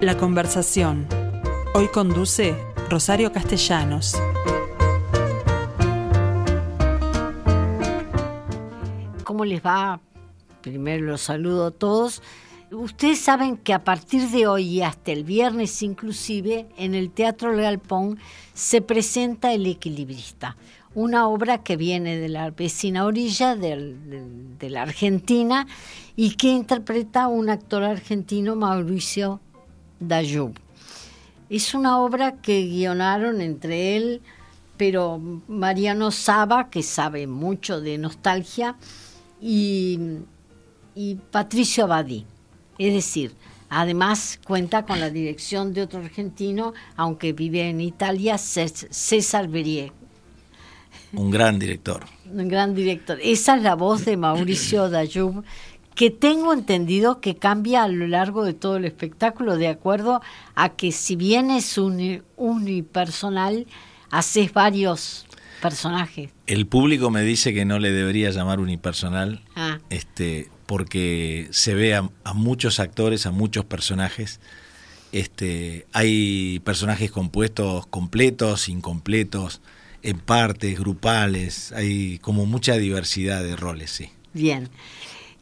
La 0.00 0.16
conversación. 0.16 1.06
Hoy 1.74 1.88
conduce 1.88 2.56
Rosario 2.88 3.32
Castellanos. 3.32 4.16
¿Cómo 9.24 9.44
les 9.44 9.60
va? 9.60 10.00
Primero 10.62 11.04
los 11.04 11.20
saludo 11.20 11.66
a 11.66 11.70
todos. 11.70 12.22
Ustedes 12.72 13.20
saben 13.20 13.58
que 13.58 13.74
a 13.74 13.84
partir 13.84 14.30
de 14.30 14.46
hoy 14.46 14.68
y 14.68 14.80
hasta 14.80 15.12
el 15.12 15.22
viernes 15.22 15.82
inclusive, 15.82 16.66
en 16.78 16.94
el 16.94 17.10
Teatro 17.10 17.54
Galpón 17.54 18.18
se 18.54 18.80
presenta 18.80 19.52
El 19.52 19.66
Equilibrista, 19.66 20.56
una 20.94 21.28
obra 21.28 21.62
que 21.62 21.76
viene 21.76 22.16
de 22.16 22.30
la 22.30 22.50
vecina 22.50 23.04
orilla 23.04 23.54
de 23.54 24.70
la 24.70 24.80
Argentina 24.80 25.66
y 26.16 26.36
que 26.36 26.48
interpreta 26.48 27.28
un 27.28 27.50
actor 27.50 27.82
argentino, 27.82 28.56
Mauricio 28.56 29.40
Dayub. 30.00 30.54
Es 31.48 31.74
una 31.74 32.00
obra 32.00 32.36
que 32.36 32.62
guionaron 32.62 33.40
entre 33.40 33.96
él, 33.96 34.22
pero 34.76 35.20
Mariano 35.46 36.10
Saba, 36.10 36.70
que 36.70 36.82
sabe 36.82 37.26
mucho 37.26 37.80
de 37.80 37.98
nostalgia, 37.98 38.76
y, 39.40 39.98
y 40.94 41.16
Patricio 41.30 41.84
Abadí. 41.84 42.26
Es 42.78 42.94
decir, 42.94 43.32
además 43.68 44.40
cuenta 44.44 44.86
con 44.86 45.00
la 45.00 45.10
dirección 45.10 45.74
de 45.74 45.82
otro 45.82 46.00
argentino, 46.00 46.72
aunque 46.96 47.32
vive 47.32 47.68
en 47.68 47.80
Italia, 47.80 48.38
César 48.38 49.48
Berie. 49.48 49.92
Un 51.12 51.30
gran 51.30 51.58
director. 51.58 52.04
Un 52.32 52.48
gran 52.48 52.74
director. 52.74 53.18
Esa 53.22 53.56
es 53.56 53.62
la 53.62 53.74
voz 53.74 54.04
de 54.04 54.16
Mauricio 54.16 54.88
Dayub, 54.88 55.44
que 56.00 56.10
tengo 56.10 56.54
entendido 56.54 57.20
que 57.20 57.36
cambia 57.36 57.82
a 57.82 57.88
lo 57.88 58.06
largo 58.08 58.42
de 58.42 58.54
todo 58.54 58.78
el 58.78 58.86
espectáculo, 58.86 59.58
de 59.58 59.68
acuerdo 59.68 60.22
a 60.54 60.70
que 60.70 60.92
si 60.92 61.14
bien 61.14 61.50
es 61.50 61.76
unipersonal, 62.36 63.66
haces 64.10 64.54
varios 64.54 65.26
personajes. 65.60 66.30
El 66.46 66.66
público 66.66 67.10
me 67.10 67.20
dice 67.20 67.52
que 67.52 67.66
no 67.66 67.78
le 67.78 67.92
debería 67.92 68.30
llamar 68.30 68.60
unipersonal, 68.60 69.42
ah. 69.56 69.78
este, 69.90 70.48
porque 70.64 71.48
se 71.50 71.74
ve 71.74 71.94
a, 71.94 72.08
muchos 72.32 72.80
actores, 72.80 73.26
a 73.26 73.30
muchos 73.30 73.66
personajes. 73.66 74.40
Este, 75.12 75.86
hay 75.92 76.60
personajes 76.60 77.10
compuestos 77.10 77.86
completos, 77.88 78.70
incompletos, 78.70 79.60
en 80.02 80.18
partes, 80.18 80.80
grupales, 80.80 81.72
hay 81.72 82.18
como 82.20 82.46
mucha 82.46 82.76
diversidad 82.76 83.44
de 83.44 83.54
roles, 83.54 83.90
sí. 83.90 84.08
Bien. 84.32 84.70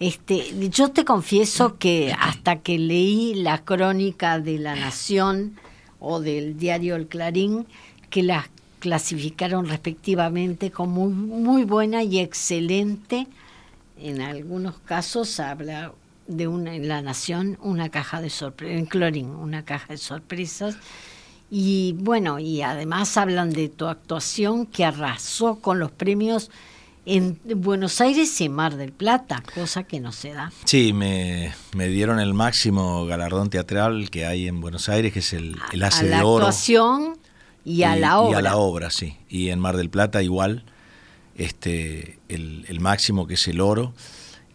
Este, 0.00 0.70
yo 0.70 0.90
te 0.90 1.04
confieso 1.04 1.76
que 1.76 2.14
hasta 2.16 2.60
que 2.60 2.78
leí 2.78 3.34
la 3.34 3.64
crónica 3.64 4.38
de 4.38 4.58
La 4.58 4.76
Nación 4.76 5.56
o 5.98 6.20
del 6.20 6.56
diario 6.56 6.94
El 6.94 7.08
Clarín, 7.08 7.66
que 8.08 8.22
las 8.22 8.46
clasificaron 8.78 9.66
respectivamente 9.66 10.70
como 10.70 11.08
muy, 11.10 11.64
buena 11.64 12.04
y 12.04 12.20
excelente, 12.20 13.26
en 14.00 14.20
algunos 14.20 14.78
casos 14.78 15.40
habla 15.40 15.92
de 16.28 16.46
una 16.46 16.76
en 16.76 16.86
La 16.86 17.02
Nación 17.02 17.58
una 17.60 17.88
caja 17.88 18.20
de 18.20 18.30
sorpresas, 18.30 18.78
en 18.78 18.86
Clarín 18.86 19.30
una 19.30 19.64
caja 19.64 19.94
de 19.94 19.98
sorpresas, 19.98 20.76
y 21.50 21.96
bueno, 21.98 22.38
y 22.38 22.62
además 22.62 23.16
hablan 23.16 23.50
de 23.50 23.68
tu 23.68 23.86
actuación 23.86 24.66
que 24.66 24.84
arrasó 24.84 25.56
con 25.56 25.80
los 25.80 25.90
premios 25.90 26.52
en 27.08 27.40
Buenos 27.62 28.00
Aires 28.00 28.40
y 28.40 28.48
Mar 28.48 28.76
del 28.76 28.92
Plata, 28.92 29.42
cosa 29.54 29.84
que 29.84 29.98
no 29.98 30.12
se 30.12 30.32
da. 30.32 30.52
Sí, 30.64 30.92
me, 30.92 31.54
dieron 31.74 32.20
el 32.20 32.34
máximo 32.34 33.06
galardón 33.06 33.48
teatral 33.48 34.10
que 34.10 34.26
hay 34.26 34.46
en 34.46 34.60
Buenos 34.60 34.88
Aires, 34.88 35.12
que 35.12 35.20
es 35.20 35.32
el, 35.32 35.56
el 35.72 35.82
Ace 35.82 36.06
de 36.06 36.16
Oro. 36.16 36.18
A 36.18 36.22
la 36.22 36.44
actuación 36.48 37.18
y 37.64 37.82
a 37.82 37.96
la 37.96 38.20
obra. 38.20 38.30
Y 38.30 38.38
a 38.38 38.42
la 38.42 38.56
obra, 38.56 38.90
sí. 38.90 39.16
Y 39.28 39.48
en 39.48 39.58
Mar 39.58 39.76
del 39.76 39.88
Plata 39.88 40.22
igual, 40.22 40.64
este, 41.36 42.18
el, 42.28 42.66
el 42.68 42.80
máximo 42.80 43.26
que 43.26 43.34
es 43.34 43.48
el 43.48 43.60
oro. 43.60 43.94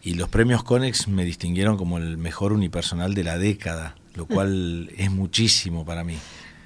Y 0.02 0.14
los 0.14 0.28
premios 0.28 0.62
Conex 0.62 1.08
me 1.08 1.24
distinguieron 1.24 1.76
como 1.76 1.98
el 1.98 2.18
mejor 2.18 2.52
unipersonal 2.52 3.14
de 3.14 3.24
la 3.24 3.36
década, 3.36 3.96
lo 4.14 4.26
cual 4.26 4.90
es 4.96 5.10
muchísimo 5.10 5.84
para 5.84 6.04
mí. 6.04 6.18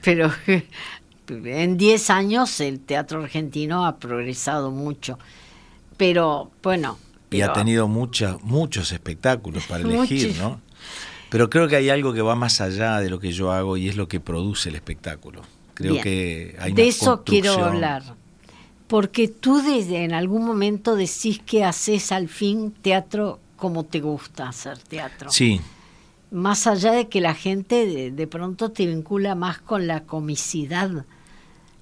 Pero 0.02 0.30
en 1.28 1.78
10 1.78 2.10
años 2.10 2.60
el 2.60 2.80
teatro 2.80 3.22
argentino 3.22 3.86
ha 3.86 3.96
progresado 3.96 4.70
mucho 4.70 5.18
pero 5.98 6.50
bueno. 6.62 6.98
y 7.31 7.42
ha 7.42 7.53
tenido 7.53 7.86
mucha, 7.86 8.38
muchos 8.42 8.92
espectáculos 8.92 9.66
para 9.66 9.84
elegir, 9.88 10.34
¿no? 10.38 10.62
Pero 11.28 11.50
creo 11.50 11.69
que 11.69 11.76
hay 11.76 11.91
algo 11.91 12.14
que 12.14 12.22
va 12.22 12.34
más 12.34 12.62
allá 12.62 13.00
de 13.00 13.10
lo 13.10 13.20
que 13.20 13.32
yo 13.32 13.53
hago 13.53 13.76
y 13.76 13.88
es 13.88 13.97
lo 13.97 14.08
que 14.08 14.19
produce 14.19 14.70
el 14.70 14.76
espectáculo. 14.76 15.42
Creo 15.75 16.00
que 16.00 16.56
hay 16.58 16.72
De 16.72 16.88
eso 16.88 17.22
quiero 17.22 17.53
hablar. 17.53 18.03
Porque 18.87 19.28
tú 19.28 19.60
desde 19.60 20.04
en 20.04 20.14
algún 20.14 20.47
momento 20.47 20.97
decís 20.97 21.41
que 21.44 21.62
haces 21.62 22.10
al 22.10 22.28
fin 22.28 22.72
teatro 22.72 23.38
como 23.58 23.84
te 23.84 24.00
gusta 24.00 24.48
hacer 24.48 24.78
teatro. 24.78 25.31
Sí. 25.31 25.60
Más 26.31 26.66
allá 26.66 26.92
de 26.92 27.08
que 27.08 27.20
la 27.20 27.34
gente 27.34 28.10
de, 28.10 28.26
pronto 28.26 28.70
te 28.70 28.87
vincula 28.87 29.34
más 29.34 29.58
con 29.58 29.87
la 29.87 30.04
comicidad, 30.04 31.04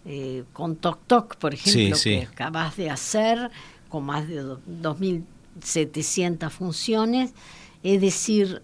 eh, 0.05 0.45
con 0.53 0.77
Toc 0.77 0.99
Toc, 1.07 1.37
por 1.37 1.55
ejemplo, 1.55 1.97
que 2.03 2.29
acabas 2.31 2.77
de 2.77 2.91
hacer, 2.91 3.51
con 3.89 4.05
más 4.05 4.29
de 4.29 4.43
2.700 4.43 6.51
funciones, 6.51 7.33
es 7.83 8.01
decir, 8.01 8.63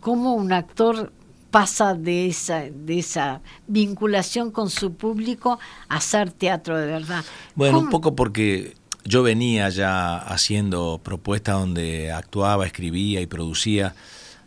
cómo 0.00 0.34
un 0.34 0.52
actor 0.52 1.12
pasa 1.50 1.94
de 1.94 2.28
esa, 2.28 2.64
de 2.70 2.98
esa 2.98 3.40
vinculación 3.66 4.50
con 4.50 4.70
su 4.70 4.92
público 4.92 5.58
a 5.88 5.96
hacer 5.96 6.30
teatro 6.30 6.76
de 6.76 6.86
verdad. 6.86 7.24
Bueno, 7.54 7.78
un 7.78 7.90
poco 7.90 8.14
porque 8.14 8.74
yo 9.04 9.22
venía 9.22 9.68
ya 9.70 10.18
haciendo 10.18 11.00
propuestas 11.02 11.58
donde 11.58 12.12
actuaba, 12.12 12.66
escribía 12.66 13.20
y 13.20 13.26
producía. 13.26 13.94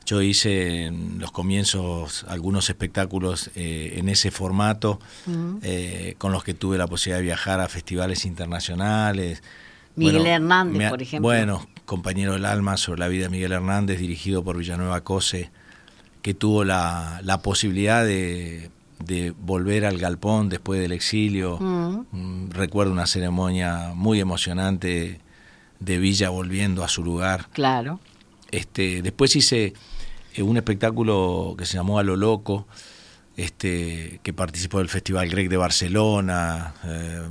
Yo 0.06 0.22
hice 0.22 0.86
en 0.86 1.20
los 1.20 1.32
comienzos 1.32 2.26
algunos 2.28 2.70
espectáculos 2.70 3.52
eh, 3.56 3.94
en 3.98 4.10
ese 4.10 4.32
formato, 4.32 5.00
eh, 5.62 6.16
con 6.18 6.32
los 6.32 6.44
que 6.44 6.54
tuve 6.54 6.78
la 6.78 6.88
posibilidad 6.88 7.20
de 7.20 7.24
viajar 7.24 7.60
a 7.60 7.68
festivales 7.68 8.26
internacionales. 8.26 9.44
Miguel 9.96 10.26
Hernández, 10.26 10.90
por 10.90 11.02
ejemplo. 11.02 11.28
Bueno, 11.28 11.68
compañero 11.86 12.34
del 12.34 12.46
alma 12.46 12.78
sobre 12.78 13.00
la 13.00 13.08
vida 13.08 13.24
de 13.26 13.30
Miguel 13.30 13.52
Hernández, 13.52 14.00
dirigido 14.00 14.44
por 14.44 14.58
Villanueva 14.58 15.02
Cose, 15.02 15.52
que 16.22 16.34
tuvo 16.34 16.64
la, 16.64 17.22
posibilidad 17.44 18.06
de, 18.06 18.70
volver 19.40 19.86
al 19.86 19.98
galpón 19.98 20.50
después 20.50 20.80
del 20.82 20.94
exilio. 20.94 21.58
Mm, 21.60 22.50
recuerdo 22.52 22.92
una 22.92 23.08
ceremonia 23.08 23.92
muy 23.96 24.20
emocionante 24.20 25.20
de 25.80 25.98
Villa 25.98 26.30
volviendo 26.30 26.84
a 26.84 26.88
su 26.88 27.04
lugar. 27.04 27.48
Claro. 27.54 28.00
Este, 28.52 29.02
después 29.02 29.36
hice 29.36 29.74
eh, 30.34 30.44
un 30.44 30.58
espectáculo 30.58 31.56
que 31.58 31.66
se 31.66 31.78
llamó 31.78 32.00
A 32.00 32.04
lo 32.04 32.16
Loco, 32.16 32.68
este, 33.38 34.20
que 34.24 34.34
participó 34.34 34.80
del 34.80 34.90
Festival 34.90 35.30
Greg 35.30 35.50
de 35.50 35.58
Barcelona, 35.58 36.74
eh, 36.84 37.22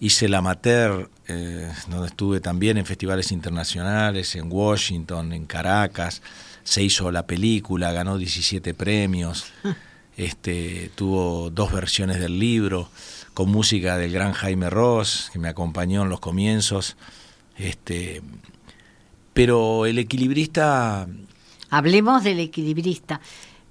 hice 0.00 0.28
La 0.28 0.42
Mater, 0.42 1.08
eh, 1.28 1.70
donde 1.88 2.08
estuve 2.08 2.40
también 2.40 2.78
en 2.78 2.86
festivales 2.86 3.30
internacionales, 3.32 4.34
en 4.34 4.50
Washington, 4.50 5.32
en 5.32 5.46
Caracas, 5.46 6.22
se 6.64 6.82
hizo 6.82 7.10
la 7.10 7.26
película, 7.26 7.92
ganó 7.92 8.18
17 8.18 8.74
premios, 8.74 9.52
este, 10.16 10.90
tuvo 10.94 11.50
dos 11.50 11.72
versiones 11.72 12.18
del 12.18 12.38
libro, 12.38 12.90
con 13.34 13.50
música 13.50 13.96
del 13.96 14.12
gran 14.12 14.32
Jaime 14.32 14.68
Ross, 14.68 15.30
que 15.32 15.38
me 15.38 15.48
acompañó 15.48 16.02
en 16.02 16.08
los 16.08 16.20
comienzos. 16.20 16.96
Este, 17.56 18.20
pero 19.40 19.86
el 19.86 19.98
equilibrista 19.98 21.08
Hablemos 21.70 22.24
del 22.24 22.40
equilibrista. 22.40 23.22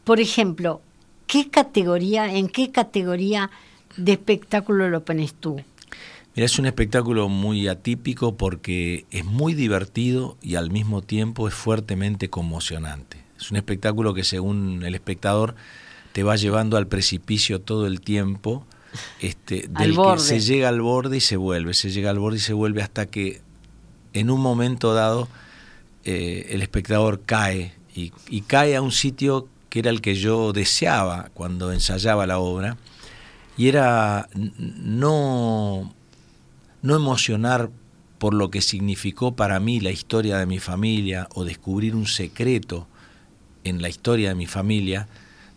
Por 0.04 0.19
ejemplo, 0.19 0.81
¿qué 1.27 1.51
categoría, 1.51 2.33
en 2.33 2.48
qué 2.48 2.71
categoría 2.71 3.51
de 3.95 4.13
espectáculo 4.13 4.89
lo 4.89 5.06
pones 5.06 5.36
tú? 5.36 5.62
Mira, 6.36 6.45
es 6.48 6.57
un 6.57 6.66
espectáculo 6.66 7.30
muy 7.30 7.68
atípico 7.68 8.36
porque 8.36 9.06
es 9.12 9.25
muy 9.25 9.54
divertido 9.54 10.38
y 10.42 10.56
al 10.56 10.71
mismo 10.71 11.04
tiempo 11.04 11.48
es 11.48 11.54
fuertemente 11.54 12.31
conmocionante. 12.31 13.24
Es 13.39 13.51
un 13.51 13.57
espectáculo 13.57 14.16
que 14.16 14.24
según 14.24 14.81
el 14.83 14.95
espectador 14.95 15.54
te 16.13 16.24
va 16.24 16.36
llevando 16.36 16.77
al 16.77 16.88
precipicio 16.88 17.62
todo 17.62 17.86
el 17.86 18.01
tiempo, 18.01 18.66
este, 19.19 19.68
del 19.69 19.95
que 19.95 20.18
se 20.18 20.39
llega 20.39 20.68
al 20.68 20.81
borde 20.81 21.18
y 21.18 21.21
se 21.21 21.38
vuelve, 21.38 21.75
se 21.75 21.92
llega 21.92 22.10
al 22.10 22.18
borde 22.18 22.38
y 22.38 22.42
se 22.42 22.54
vuelve 22.54 22.81
hasta 22.81 23.06
que 23.06 23.44
en 24.13 24.31
un 24.31 24.42
momento 24.42 24.95
dado 24.95 25.27
eh, 26.11 26.47
el 26.56 26.63
espectador 26.63 27.21
cae 27.23 27.71
y, 27.94 28.41
cae 28.41 28.75
a 28.75 28.81
un 28.81 28.91
sitio 28.91 29.47
que 29.69 29.77
era 29.77 29.91
el 29.91 30.01
que 30.01 30.15
yo 30.15 30.53
deseaba 30.53 31.29
cuando 31.35 31.71
ensayaba 31.71 32.25
la 32.25 32.39
obra, 32.39 32.77
y 33.57 33.67
era 33.67 34.27
no, 34.33 35.94
no 36.81 36.95
emocionar 36.95 37.69
por 38.17 38.33
lo 38.33 38.50
que 38.50 38.63
significó 38.63 39.35
para 39.35 39.59
mí 39.59 39.79
la 39.81 39.91
historia 39.91 40.39
de 40.39 40.47
mi 40.47 40.57
familia 40.57 41.27
o 41.35 41.45
descubrir 41.45 41.95
un 41.95 42.07
secreto 42.07 42.88
en 43.63 43.79
la 43.79 43.89
historia 43.89 44.29
de 44.29 44.35
mi 44.35 44.47
familia, 44.47 45.07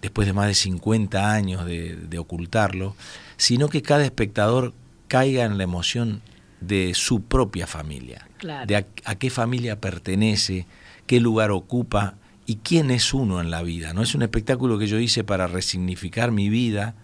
después 0.02 0.26
de 0.26 0.34
más 0.34 0.48
de 0.48 0.54
50 0.54 1.32
años 1.32 1.64
de, 1.64 2.18
ocultarlo, 2.18 2.94
sino 3.38 3.70
que 3.70 3.80
cada 3.80 4.04
espectador 4.04 4.74
caiga 5.08 5.46
en 5.46 5.56
la 5.56 5.64
emoción 5.64 6.20
de 6.66 6.92
su 6.94 7.22
propia 7.22 7.66
familia, 7.66 8.28
de 8.66 8.76
a, 8.76 9.14
qué 9.16 9.30
familia 9.30 9.80
pertenece, 9.80 10.66
qué 11.06 11.20
lugar 11.20 11.50
ocupa 11.50 12.14
y 12.46 12.56
quién 12.56 12.90
es 12.90 13.14
uno 13.14 13.40
en 13.40 13.50
la 13.50 13.62
vida. 13.62 13.92
¿no? 13.92 14.02
Es 14.02 14.14
un 14.14 14.22
espectáculo 14.22 14.78
que 14.78 14.86
yo 14.86 14.98
hice 14.98 15.24
para 15.24 15.46
resignificar 15.46 16.30
mi 16.32 16.48
vida 16.48 16.94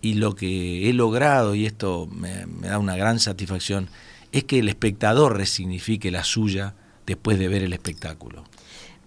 y 0.00 0.14
lo 0.14 0.34
que 0.34 0.88
he 0.88 0.92
logrado, 0.92 1.54
y 1.54 1.66
esto 1.66 2.08
me, 2.10 2.46
me 2.46 2.68
da 2.68 2.78
una 2.78 2.96
gran 2.96 3.20
satisfacción, 3.20 3.88
es 4.32 4.44
que 4.44 4.60
el 4.60 4.68
espectador 4.68 5.36
resignifique 5.36 6.10
la 6.10 6.24
suya 6.24 6.74
después 7.06 7.38
de 7.38 7.48
ver 7.48 7.62
el 7.62 7.72
espectáculo. 7.72 8.44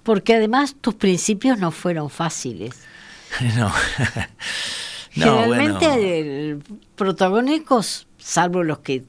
Porque 0.03 0.35
además 0.35 0.75
tus 0.79 0.95
principios 0.95 1.57
no 1.59 1.71
fueron 1.71 2.09
fáciles. 2.09 2.75
no. 3.57 3.71
Generalmente 5.11 6.57
protagónicos, 6.95 8.07
salvo 8.17 8.63
los 8.63 8.79
que 8.79 9.03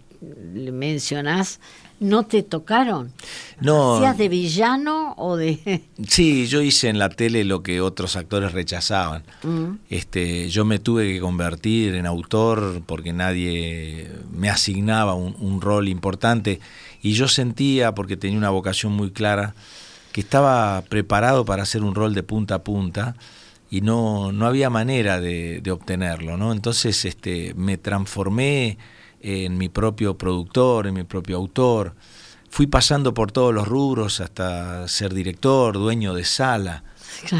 mencionás, 0.72 1.60
no 2.00 2.24
te 2.24 2.42
tocaron. 2.42 3.12
No. 3.60 3.96
¿Hacías 3.96 4.18
de 4.18 4.28
villano 4.28 5.14
o 5.16 5.36
de.? 5.36 5.84
Sí, 6.08 6.46
yo 6.46 6.60
hice 6.60 6.88
en 6.88 6.98
la 6.98 7.08
tele 7.08 7.44
lo 7.44 7.62
que 7.62 7.80
otros 7.80 8.16
actores 8.16 8.52
rechazaban. 8.52 9.22
Mm. 9.42 9.76
Este, 9.90 10.48
yo 10.50 10.64
me 10.64 10.78
tuve 10.78 11.12
que 11.12 11.20
convertir 11.20 11.94
en 11.94 12.06
autor 12.06 12.82
porque 12.86 13.12
nadie 13.12 14.10
me 14.32 14.50
asignaba 14.50 15.14
un, 15.14 15.36
un, 15.38 15.60
rol 15.60 15.88
importante 15.88 16.60
y 17.02 17.12
yo 17.12 17.28
sentía, 17.28 17.94
porque 17.94 18.16
tenía 18.16 18.38
una 18.38 18.50
vocación 18.50 18.92
muy 18.92 19.10
clara, 19.10 19.54
que 20.12 20.20
estaba 20.20 20.82
preparado 20.82 21.44
para 21.44 21.64
hacer 21.64 21.82
un 21.82 21.94
rol 21.94 22.14
de 22.14 22.22
punta 22.22 22.56
a 22.56 22.62
punta 22.62 23.16
y 23.70 23.80
no, 23.80 24.30
no 24.30 24.46
había 24.46 24.70
manera 24.70 25.20
de, 25.20 25.60
de 25.60 25.70
obtenerlo, 25.72 26.36
¿no? 26.36 26.52
Entonces 26.52 27.04
este, 27.04 27.54
me 27.56 27.76
transformé 27.76 28.78
en 29.24 29.56
mi 29.56 29.70
propio 29.70 30.18
productor, 30.18 30.86
en 30.86 30.94
mi 30.94 31.04
propio 31.04 31.36
autor. 31.38 31.94
Fui 32.50 32.66
pasando 32.66 33.14
por 33.14 33.32
todos 33.32 33.54
los 33.54 33.66
rubros 33.66 34.20
hasta 34.20 34.86
ser 34.86 35.14
director, 35.14 35.74
dueño 35.74 36.14
de 36.14 36.24
sala. 36.24 36.84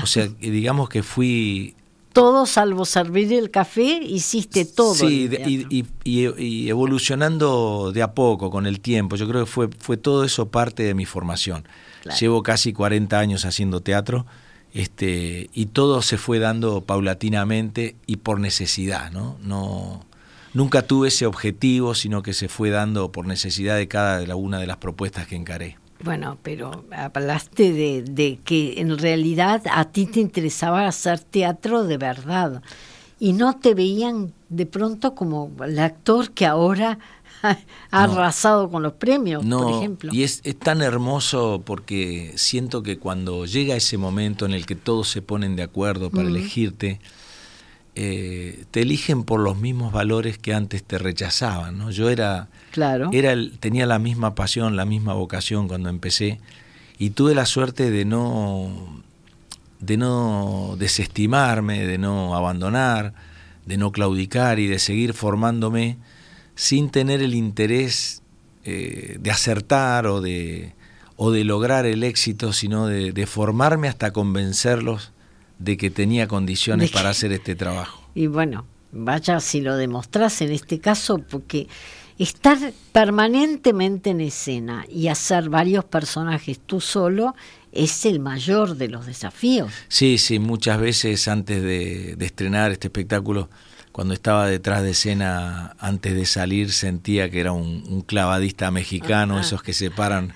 O 0.02 0.06
sea, 0.06 0.26
digamos 0.40 0.88
que 0.88 1.02
fui... 1.02 1.76
Todo 2.14 2.46
salvo 2.46 2.84
servir 2.84 3.32
el 3.32 3.50
café, 3.50 4.00
hiciste 4.02 4.64
todo. 4.64 4.94
Sí, 4.94 5.28
y, 5.44 5.84
y, 6.04 6.68
evolucionando 6.68 7.90
de 7.92 8.02
a 8.02 8.14
poco, 8.14 8.50
con 8.50 8.66
el 8.66 8.80
tiempo. 8.80 9.16
Yo 9.16 9.28
creo 9.28 9.44
que 9.44 9.50
fue, 9.50 9.68
fue 9.78 9.96
todo 9.96 10.24
eso 10.24 10.48
parte 10.48 10.84
de 10.84 10.94
mi 10.94 11.06
formación. 11.06 11.66
Llevo 12.20 12.42
casi 12.42 12.72
40 12.72 13.18
años 13.18 13.44
haciendo 13.44 13.80
teatro 13.80 14.26
este, 14.74 15.50
y 15.54 15.66
todo 15.66 16.02
se 16.02 16.18
fue 16.18 16.40
dando 16.40 16.80
paulatinamente 16.80 17.94
y 18.06 18.16
por 18.16 18.40
necesidad, 18.40 19.12
¿no? 19.12 19.38
No, 19.40 20.04
nunca 20.54 20.82
tuve 20.82 21.08
ese 21.08 21.26
objetivo, 21.26 21.94
sino 21.94 22.22
que 22.22 22.32
se 22.32 22.48
fue 22.48 22.70
dando 22.70 23.12
por 23.12 23.26
necesidad 23.26 23.76
de 23.76 23.88
cada 23.88 24.34
una 24.36 24.58
de 24.58 24.66
las 24.66 24.78
propuestas 24.78 25.26
que 25.26 25.36
encaré. 25.36 25.76
Bueno, 26.02 26.38
pero 26.42 26.84
hablaste 26.90 27.72
de, 27.72 28.02
de, 28.02 28.38
que 28.44 28.80
en 28.80 28.98
realidad 28.98 29.62
a 29.70 29.86
ti 29.86 30.06
te 30.06 30.20
interesaba 30.20 30.86
hacer 30.86 31.20
teatro 31.20 31.84
de 31.84 31.98
verdad 31.98 32.62
y 33.18 33.32
no 33.32 33.56
te 33.58 33.74
veían 33.74 34.32
de 34.48 34.66
pronto 34.66 35.14
como 35.14 35.50
el 35.64 35.78
actor 35.78 36.32
que 36.32 36.46
ahora 36.46 36.98
ha 37.42 37.56
arrasado 37.90 38.70
con 38.70 38.82
los 38.82 38.94
premios, 38.94 39.44
por 39.44 39.70
ejemplo. 39.72 40.12
Y 40.12 40.24
es, 40.24 40.40
es, 40.44 40.58
tan 40.58 40.82
hermoso 40.82 41.62
porque 41.64 42.32
siento 42.36 42.82
que 42.82 42.98
cuando 42.98 43.46
llega 43.46 43.76
ese 43.76 43.98
momento 43.98 44.46
en 44.46 44.52
el 44.52 44.66
que 44.66 44.74
todos 44.74 45.08
se 45.08 45.22
ponen 45.22 45.56
de 45.56 45.62
acuerdo 45.62 46.10
para 46.10 46.28
elegirte, 46.28 47.00
eh, 47.96 48.64
te 48.72 48.82
eligen 48.82 49.22
por 49.22 49.40
los 49.40 49.56
mismos 49.56 49.92
valores 49.92 50.36
que 50.36 50.52
antes 50.52 50.82
te 50.82 50.98
rechazaban. 50.98 51.78
¿no? 51.78 51.90
Yo 51.90 52.10
era, 52.10 52.48
claro. 52.72 53.10
era 53.12 53.32
el, 53.32 53.58
tenía 53.58 53.86
la 53.86 53.98
misma 53.98 54.34
pasión, 54.34 54.76
la 54.76 54.84
misma 54.84 55.14
vocación 55.14 55.68
cuando 55.68 55.88
empecé 55.88 56.40
y 56.98 57.10
tuve 57.10 57.34
la 57.34 57.46
suerte 57.46 57.90
de 57.90 58.04
no, 58.04 59.02
de 59.78 59.96
no 59.96 60.76
desestimarme, 60.78 61.86
de 61.86 61.98
no 61.98 62.34
abandonar, 62.34 63.14
de 63.64 63.76
no 63.76 63.92
claudicar 63.92 64.58
y 64.58 64.66
de 64.66 64.78
seguir 64.78 65.12
formándome 65.12 65.96
sin 66.56 66.90
tener 66.90 67.22
el 67.22 67.34
interés 67.34 68.22
eh, 68.64 69.18
de 69.20 69.30
acertar 69.30 70.06
o 70.06 70.20
de, 70.20 70.72
o 71.16 71.30
de 71.30 71.44
lograr 71.44 71.86
el 71.86 72.02
éxito, 72.02 72.52
sino 72.52 72.86
de, 72.86 73.12
de 73.12 73.26
formarme 73.26 73.88
hasta 73.88 74.12
convencerlos 74.12 75.12
de 75.58 75.76
que 75.76 75.90
tenía 75.90 76.28
condiciones 76.28 76.90
para 76.90 77.10
hacer 77.10 77.32
este 77.32 77.54
trabajo. 77.54 78.02
Y 78.16 78.28
bueno, 78.28 78.64
vaya 78.92 79.40
si 79.40 79.60
lo 79.60 79.76
demostrás 79.76 80.40
en 80.40 80.52
este 80.52 80.78
caso, 80.78 81.18
porque 81.18 81.66
estar 82.18 82.58
permanentemente 82.92 84.10
en 84.10 84.20
escena 84.20 84.86
y 84.88 85.08
hacer 85.08 85.48
varios 85.48 85.84
personajes 85.84 86.60
tú 86.64 86.80
solo 86.80 87.34
es 87.72 88.06
el 88.06 88.20
mayor 88.20 88.76
de 88.76 88.88
los 88.88 89.06
desafíos. 89.06 89.72
Sí, 89.88 90.18
sí, 90.18 90.38
muchas 90.38 90.78
veces 90.80 91.26
antes 91.26 91.60
de, 91.60 92.16
estrenar 92.20 92.70
este 92.70 92.86
espectáculo, 92.86 93.50
cuando 93.90 94.14
estaba 94.14 94.46
detrás 94.46 94.82
de 94.82 94.90
escena, 94.90 95.74
antes 95.78 96.14
de 96.14 96.24
salir, 96.24 96.72
sentía 96.72 97.30
que 97.30 97.40
era 97.40 97.52
un, 97.52 98.02
clavadista 98.02 98.70
mexicano, 98.70 99.40
esos 99.40 99.62
que 99.62 99.72
se 99.72 99.90
paran 99.90 100.34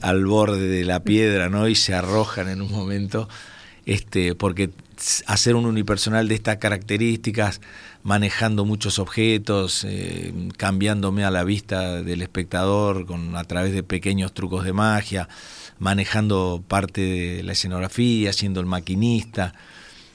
al 0.00 0.26
borde 0.26 0.66
de 0.68 0.84
la 0.84 1.04
piedra 1.04 1.48
¿no? 1.48 1.68
y 1.68 1.76
se 1.76 1.94
arrojan 1.94 2.48
en 2.48 2.60
un 2.60 2.72
momento 2.72 3.28
este, 3.86 4.34
porque 4.34 4.70
hacer 5.26 5.56
un 5.56 5.66
unipersonal 5.66 6.28
de 6.28 6.34
estas 6.34 6.58
características, 6.58 7.60
manejando 8.02 8.64
muchos 8.64 8.98
objetos, 8.98 9.84
eh, 9.88 10.32
cambiándome 10.56 11.24
a 11.24 11.30
la 11.30 11.44
vista 11.44 12.02
del 12.02 12.22
espectador 12.22 13.06
con, 13.06 13.36
a 13.36 13.44
través 13.44 13.72
de 13.72 13.82
pequeños 13.82 14.32
trucos 14.32 14.64
de 14.64 14.72
magia, 14.72 15.28
manejando 15.78 16.62
parte 16.66 17.00
de 17.00 17.42
la 17.42 17.52
escenografía, 17.52 18.32
siendo 18.32 18.60
el 18.60 18.66
maquinista, 18.66 19.54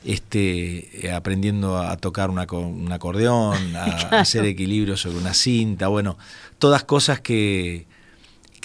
este, 0.06 1.08
eh, 1.08 1.12
aprendiendo 1.12 1.78
a 1.78 1.98
tocar 1.98 2.30
una, 2.30 2.48
un 2.52 2.92
acordeón, 2.92 3.76
a 3.76 3.84
hacer 4.20 4.46
equilibrio 4.46 4.96
sobre 4.96 5.18
una 5.18 5.34
cinta, 5.34 5.88
bueno, 5.88 6.18
todas 6.58 6.84
cosas 6.84 7.20
que, 7.20 7.86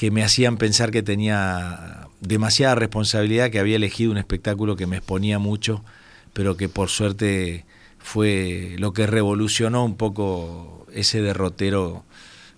que 0.05 0.11
me 0.11 0.23
hacían 0.23 0.59
pensar 0.59 0.91
que 0.91 1.03
tenía 1.03 2.09
demasiada 2.21 2.75
responsabilidad, 2.75 3.49
que 3.49 3.59
había 3.59 3.77
elegido 3.77 4.13
un 4.13 4.19
espectáculo 4.19 4.77
que 4.77 4.87
me 4.87 4.99
exponía 4.99 5.39
mucho, 5.39 5.83
pero 6.35 6.59
que 6.59 6.69
por 6.69 6.91
suerte 6.91 7.65
fue 8.01 8.77
lo 8.79 8.93
que 8.93 9.07
revolucionó 9.07 9.83
un 9.83 9.97
poco 9.97 10.87
ese 10.93 11.23
derrotero 11.23 12.05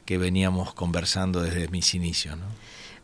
que 0.06 0.18
veníamos 0.18 0.74
conversando 0.74 1.40
desde 1.40 1.68
mis 1.68 1.94
inicios. 1.94 2.36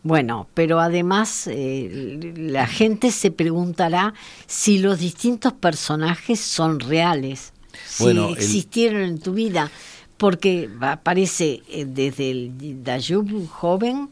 Bueno, 0.03 0.49
pero 0.55 0.81
además 0.81 1.47
eh, 1.47 2.33
la 2.37 2.67
gente 2.67 3.13
se 3.13 3.31
preguntará 3.31 4.13
si 4.49 4.79
los 4.81 4.99
distintos 4.99 5.53
personajes 5.53 6.41
son 6.41 6.81
reales, 6.81 7.53
si 7.87 8.09
existieron 8.33 9.03
en 9.03 9.21
tu 9.21 9.35
vida, 9.35 9.71
porque 10.17 10.69
aparece 10.81 11.63
eh, 11.69 11.85
desde 11.87 12.33
el 12.33 12.83
Dayub 12.83 13.47
joven 13.47 14.09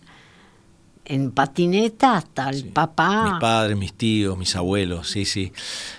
en 1.10 1.32
patineta 1.32 2.16
hasta 2.16 2.48
el 2.50 2.66
papá. 2.66 3.24
Mis 3.24 3.40
padres, 3.40 3.76
mis 3.76 3.92
tíos, 3.94 4.38
mis 4.38 4.54
abuelos, 4.54 5.08
sí, 5.10 5.24
sí. 5.24 5.52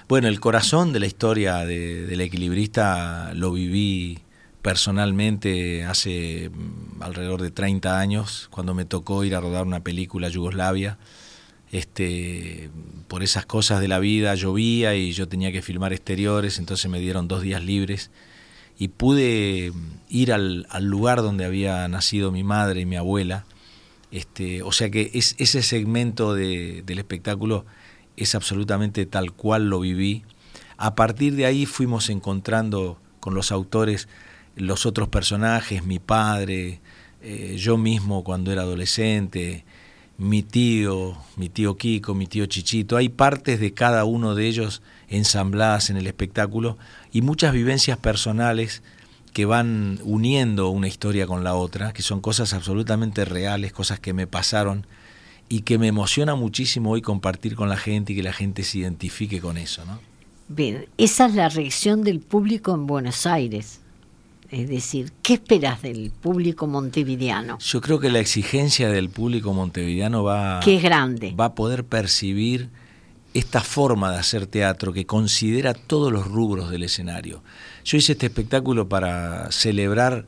Bueno, 0.08 0.30
el 0.30 0.40
corazón 0.40 0.94
de 0.94 1.02
la 1.02 1.06
historia 1.06 1.58
de, 1.66 2.06
del 2.06 2.22
equilibrista 2.22 3.34
lo 3.34 3.52
viví 3.52 4.20
personalmente 4.62 5.84
hace 5.84 6.50
mm, 6.50 7.04
alrededor 7.04 7.42
de 7.42 7.52
30 7.52 8.00
años, 8.00 8.48
cuando 8.52 8.74
me 8.74 8.86
tocó 8.86 9.26
ir 9.26 9.36
a 9.36 9.42
rodar 9.42 9.68
una 9.68 9.82
película 9.82 10.30
Yugoslavia. 10.30 10.98
Este, 11.74 12.70
por 13.08 13.24
esas 13.24 13.46
cosas 13.46 13.80
de 13.80 13.88
la 13.88 14.00
vida 14.00 14.36
llovía 14.36 14.96
y 14.96 15.14
yo 15.14 15.28
tenía 15.28 15.52
que 15.52 15.62
filmar 15.62 15.94
exteriores, 15.94 16.58
entonces 16.60 16.90
me 16.90 17.00
dieron 17.00 17.28
dos 17.28 17.42
días 17.42 17.64
libres 17.64 18.12
y 18.78 18.90
pude 18.90 19.72
ir 20.10 20.34
al, 20.34 20.68
al 20.70 20.86
lugar 20.86 21.22
donde 21.22 21.46
había 21.46 21.88
nacido 21.88 22.32
mi 22.32 22.44
madre 22.44 22.82
y 22.82 22.86
mi 22.86 22.98
abuela 22.98 23.46
este, 24.12 24.62
o 24.62 24.72
sea 24.72 24.90
que 24.90 25.12
es, 25.14 25.36
ese 25.38 25.64
segmento 25.64 26.34
de, 26.34 26.84
del 26.86 27.00
espectáculo 27.00 27.66
es 28.18 28.36
absolutamente 28.36 29.06
tal 29.06 29.32
cual 29.32 29.70
lo 29.70 29.80
viví. 29.80 30.24
A 30.78 30.96
partir 30.96 31.36
de 31.36 31.46
ahí 31.46 31.66
fuimos 31.66 32.10
encontrando 32.10 33.00
con 33.20 33.34
los 33.34 33.52
autores 33.52 34.08
los 34.56 34.86
otros 34.86 35.08
personajes, 35.08 35.86
mi 35.86 36.00
padre, 36.00 36.82
eh, 37.22 37.56
yo 37.58 37.78
mismo 37.78 38.24
cuando 38.24 38.52
era 38.52 38.64
adolescente, 38.64 39.64
mi 40.18 40.44
tío, 40.44 41.18
mi 41.38 41.50
tío 41.50 41.78
Kiko, 41.78 42.14
mi 42.14 42.28
tío 42.28 42.46
Chichito. 42.46 42.98
Hay 42.98 43.10
partes 43.10 43.60
de 43.60 43.74
cada 43.74 44.06
uno 44.06 44.36
de 44.36 44.48
ellos 44.48 44.82
ensambladas 45.08 45.90
en 45.90 45.98
el 45.98 46.08
espectáculo 46.08 46.78
y 47.12 47.22
muchas 47.22 47.54
vivencias 47.54 47.98
personales 47.98 48.84
que 49.34 49.46
van 49.46 50.00
uniendo 50.04 50.70
una 50.70 50.88
historia 50.88 51.26
con 51.26 51.44
la 51.44 51.56
otra, 51.56 51.94
que 51.94 52.02
son 52.02 52.22
cosas 52.22 52.54
absolutamente 52.54 53.26
reales, 53.26 53.72
cosas 53.72 54.00
que 54.00 54.14
me 54.14 54.28
pasaron 54.28 54.86
y 55.48 55.62
que 55.62 55.78
me 55.78 55.88
emociona 55.88 56.36
muchísimo 56.36 56.92
hoy 56.92 57.02
compartir 57.02 57.56
con 57.56 57.70
la 57.70 57.78
gente 57.78 58.14
y 58.14 58.16
que 58.16 58.24
la 58.24 58.34
gente 58.34 58.64
se 58.64 58.80
identifique 58.80 59.40
con 59.40 59.58
eso, 59.58 59.86
¿no? 59.86 60.00
Bien, 60.48 60.86
esa 60.98 61.28
es 61.28 61.36
la 61.36 61.48
reacción 61.48 62.04
del 62.04 62.20
público 62.20 62.74
en 62.74 62.86
Buenos 62.86 63.26
Aires. 63.26 63.80
Es 64.50 64.68
decir, 64.68 65.14
¿qué 65.24 65.36
esperas 65.36 65.82
del 65.82 66.12
público 66.12 66.68
montevideano? 66.68 67.58
Yo 67.60 67.80
creo 67.80 68.02
que 68.02 68.10
la 68.10 68.20
exigencia 68.20 68.90
del 68.90 69.10
público 69.10 69.54
montevideano 69.54 70.24
va, 70.24 70.60
que 70.60 70.76
es 70.76 70.84
grande. 70.84 71.34
va 71.40 71.46
a 71.46 71.56
poder 71.56 71.86
percibir 71.86 72.70
esta 73.34 73.62
forma 73.62 74.12
de 74.12 74.18
hacer 74.18 74.48
teatro 74.48 74.94
que 74.94 75.06
considera 75.06 75.74
todos 75.74 76.12
los 76.12 76.28
rubros 76.28 76.70
del 76.70 76.84
escenario. 76.84 77.44
Yo 77.86 77.98
hice 77.98 78.14
este 78.14 78.26
espectáculo 78.26 78.90
para 78.90 79.52
celebrar 79.52 80.26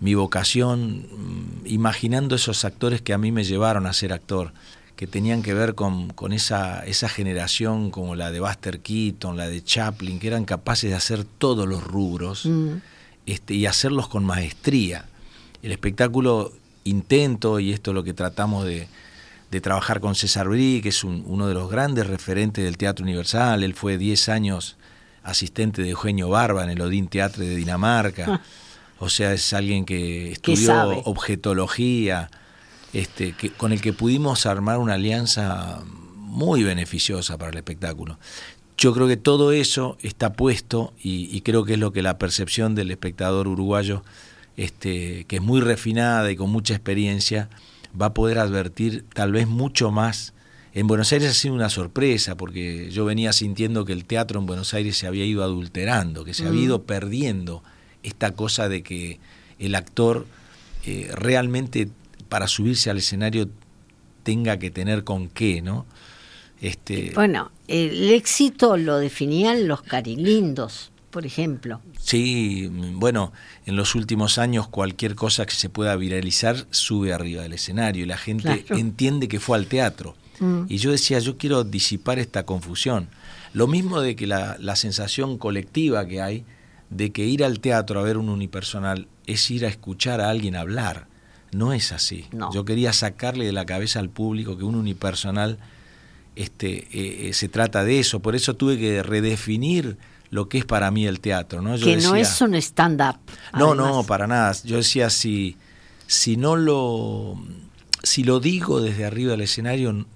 mi 0.00 0.14
vocación, 0.14 1.06
mm, 1.10 1.66
imaginando 1.66 2.34
esos 2.34 2.64
actores 2.64 3.00
que 3.00 3.12
a 3.12 3.18
mí 3.18 3.32
me 3.32 3.44
llevaron 3.44 3.86
a 3.86 3.92
ser 3.92 4.12
actor 4.12 4.52
que 4.96 5.06
tenían 5.06 5.42
que 5.42 5.54
ver 5.54 5.74
con, 5.74 6.10
con 6.10 6.32
esa, 6.32 6.84
esa 6.84 7.08
generación 7.08 7.90
como 7.90 8.14
la 8.14 8.30
de 8.30 8.40
Buster 8.40 8.80
Keaton, 8.80 9.36
la 9.36 9.48
de 9.48 9.64
Chaplin, 9.64 10.18
que 10.18 10.26
eran 10.28 10.44
capaces 10.44 10.90
de 10.90 10.96
hacer 10.96 11.24
todos 11.24 11.66
los 11.66 11.82
rubros 11.82 12.46
Mm. 12.46 12.76
este, 13.26 13.54
y 13.54 13.66
hacerlos 13.66 14.08
con 14.08 14.24
maestría. 14.24 15.06
El 15.62 15.72
espectáculo 15.72 16.52
intento, 16.84 17.58
y 17.60 17.72
esto 17.72 17.92
es 17.92 17.94
lo 17.94 18.04
que 18.04 18.12
tratamos 18.14 18.64
de, 18.64 18.88
de 19.52 19.60
trabajar 19.60 20.00
con 20.00 20.14
César 20.14 20.48
Brí, 20.48 20.80
que 20.82 20.88
es 20.88 21.04
un- 21.04 21.22
uno 21.26 21.46
de 21.46 21.52
los 21.54 21.70
grandes 21.70 22.06
referentes 22.06 22.64
del 22.64 22.78
Teatro 22.78 23.04
Universal, 23.04 23.62
él 23.62 23.74
fue 23.74 23.98
10 23.98 24.28
años 24.30 24.76
asistente 25.22 25.82
de 25.82 25.90
Eugenio 25.90 26.30
Barba 26.30 26.64
en 26.64 26.70
el 26.70 26.80
Odín 26.80 27.06
Teatre 27.06 27.46
de 27.46 27.54
Dinamarca, 27.56 28.40
o 28.98 29.08
sea, 29.10 29.32
es 29.34 29.52
alguien 29.52 29.84
que 29.84 30.32
estudió 30.32 30.56
objetología, 31.04 32.30
este, 32.94 33.32
que, 33.32 33.50
con 33.50 33.72
el 33.72 33.80
que 33.82 33.92
pudimos 33.92 34.46
armar 34.46 34.78
una 34.78 34.94
alianza 34.94 35.82
muy 36.16 36.62
beneficiosa 36.62 37.36
para 37.36 37.50
el 37.50 37.56
espectáculo. 37.58 38.18
Yo 38.78 38.94
creo 38.94 39.06
que 39.06 39.18
todo 39.18 39.52
eso 39.52 39.98
está 40.02 40.32
puesto 40.32 40.94
y, 41.02 41.28
y 41.30 41.42
creo 41.42 41.64
que 41.64 41.74
es 41.74 41.78
lo 41.78 41.92
que 41.92 42.00
la 42.02 42.16
percepción 42.18 42.74
del 42.74 42.90
espectador 42.90 43.48
uruguayo, 43.48 44.02
este, 44.56 45.24
que 45.26 45.36
es 45.36 45.42
muy 45.42 45.60
refinada 45.60 46.30
y 46.32 46.36
con 46.36 46.50
mucha 46.50 46.74
experiencia, 46.74 47.48
va 48.00 48.06
a 48.06 48.14
poder 48.14 48.38
advertir 48.38 49.04
tal 49.14 49.32
vez 49.32 49.46
mucho 49.46 49.90
más. 49.90 50.32
En 50.74 50.86
Buenos 50.86 51.12
Aires 51.12 51.30
ha 51.30 51.34
sido 51.34 51.54
una 51.54 51.68
sorpresa 51.68 52.36
porque 52.36 52.90
yo 52.90 53.04
venía 53.04 53.32
sintiendo 53.32 53.84
que 53.84 53.92
el 53.92 54.04
teatro 54.06 54.40
en 54.40 54.46
Buenos 54.46 54.72
Aires 54.72 54.96
se 54.96 55.06
había 55.06 55.24
ido 55.26 55.42
adulterando, 55.42 56.24
que 56.24 56.32
se 56.34 56.46
había 56.46 56.60
Mm. 56.62 56.64
ido 56.64 56.82
perdiendo 56.84 57.62
esta 58.02 58.30
cosa 58.32 58.68
de 58.68 58.82
que 58.82 59.20
el 59.58 59.74
actor 59.74 60.26
eh, 60.84 61.10
realmente 61.14 61.88
para 62.28 62.48
subirse 62.48 62.90
al 62.90 62.98
escenario 62.98 63.48
tenga 64.22 64.58
que 64.58 64.70
tener 64.70 65.04
con 65.04 65.28
qué, 65.28 65.60
¿no? 65.62 65.84
Este, 66.60 67.10
Bueno, 67.14 67.50
el 67.68 68.10
éxito 68.10 68.76
lo 68.76 68.98
definían 68.98 69.66
los 69.68 69.82
carilindos, 69.82 70.91
por 71.12 71.24
ejemplo. 71.26 71.80
Sí, 72.00 72.68
bueno, 72.94 73.32
en 73.66 73.76
los 73.76 73.94
últimos 73.94 74.38
años 74.38 74.66
cualquier 74.66 75.14
cosa 75.14 75.46
que 75.46 75.54
se 75.54 75.68
pueda 75.68 75.94
viralizar 75.94 76.66
sube 76.70 77.12
arriba 77.12 77.42
del 77.42 77.52
escenario 77.52 78.02
y 78.02 78.06
la 78.06 78.16
gente 78.16 78.64
Claro. 78.64 78.80
entiende 78.80 79.28
que 79.28 79.38
fue 79.38 79.56
al 79.58 79.66
teatro. 79.66 80.16
Mm. 80.40 80.62
Y 80.68 80.78
yo 80.78 80.90
decía, 80.90 81.18
yo 81.20 81.36
quiero 81.38 81.62
disipar 81.62 82.18
esta 82.18 82.44
confusión. 82.44 83.08
Lo 83.52 83.66
mismo 83.68 84.00
de 84.00 84.16
que 84.16 84.26
la, 84.26 84.56
la 84.58 84.74
sensación 84.74 85.38
colectiva 85.38 86.06
que 86.08 86.20
hay 86.22 86.44
de 86.90 87.12
que 87.12 87.24
ir 87.26 87.44
al 87.44 87.60
teatro 87.60 88.00
a 88.00 88.02
ver 88.02 88.16
un 88.16 88.28
unipersonal 88.28 89.06
es 89.26 89.50
ir 89.50 89.64
a 89.64 89.68
escuchar 89.68 90.20
a 90.20 90.30
alguien 90.30 90.56
hablar. 90.56 91.06
No 91.52 91.74
es 91.74 91.92
así. 91.92 92.26
No. 92.32 92.52
Yo 92.52 92.64
quería 92.64 92.92
sacarle 92.94 93.44
de 93.44 93.52
la 93.52 93.66
cabeza 93.66 93.98
al 94.00 94.08
público 94.08 94.56
que 94.56 94.64
un 94.64 94.74
unipersonal 94.74 95.58
este, 96.34 96.78
eh, 96.92 97.28
eh, 97.28 97.32
se 97.34 97.48
trata 97.48 97.84
de 97.84 98.00
eso. 98.00 98.20
Por 98.20 98.34
eso 98.34 98.54
tuve 98.54 98.78
que 98.78 99.02
redefinir 99.02 99.98
lo 100.32 100.48
que 100.48 100.58
es 100.58 100.64
para 100.64 100.90
mí 100.90 101.06
el 101.06 101.20
teatro. 101.20 101.60
¿no? 101.60 101.76
Yo 101.76 101.84
que 101.84 101.98
no 101.98 102.16
es 102.16 102.40
un 102.40 102.54
stand-up. 102.54 103.18
no, 103.52 103.74
no, 103.74 104.02
para 104.02 104.26
nada. 104.26 104.52
Yo 104.64 104.78
decía, 104.78 105.10
si, 105.10 105.58
si 106.06 106.38
no 106.38 106.56
lo, 106.56 107.38
si 108.02 108.24
lo 108.24 108.40
digo 108.40 108.80
desde 108.80 109.04
arriba 109.04 109.32
del 109.32 109.42
escenario, 109.42 110.06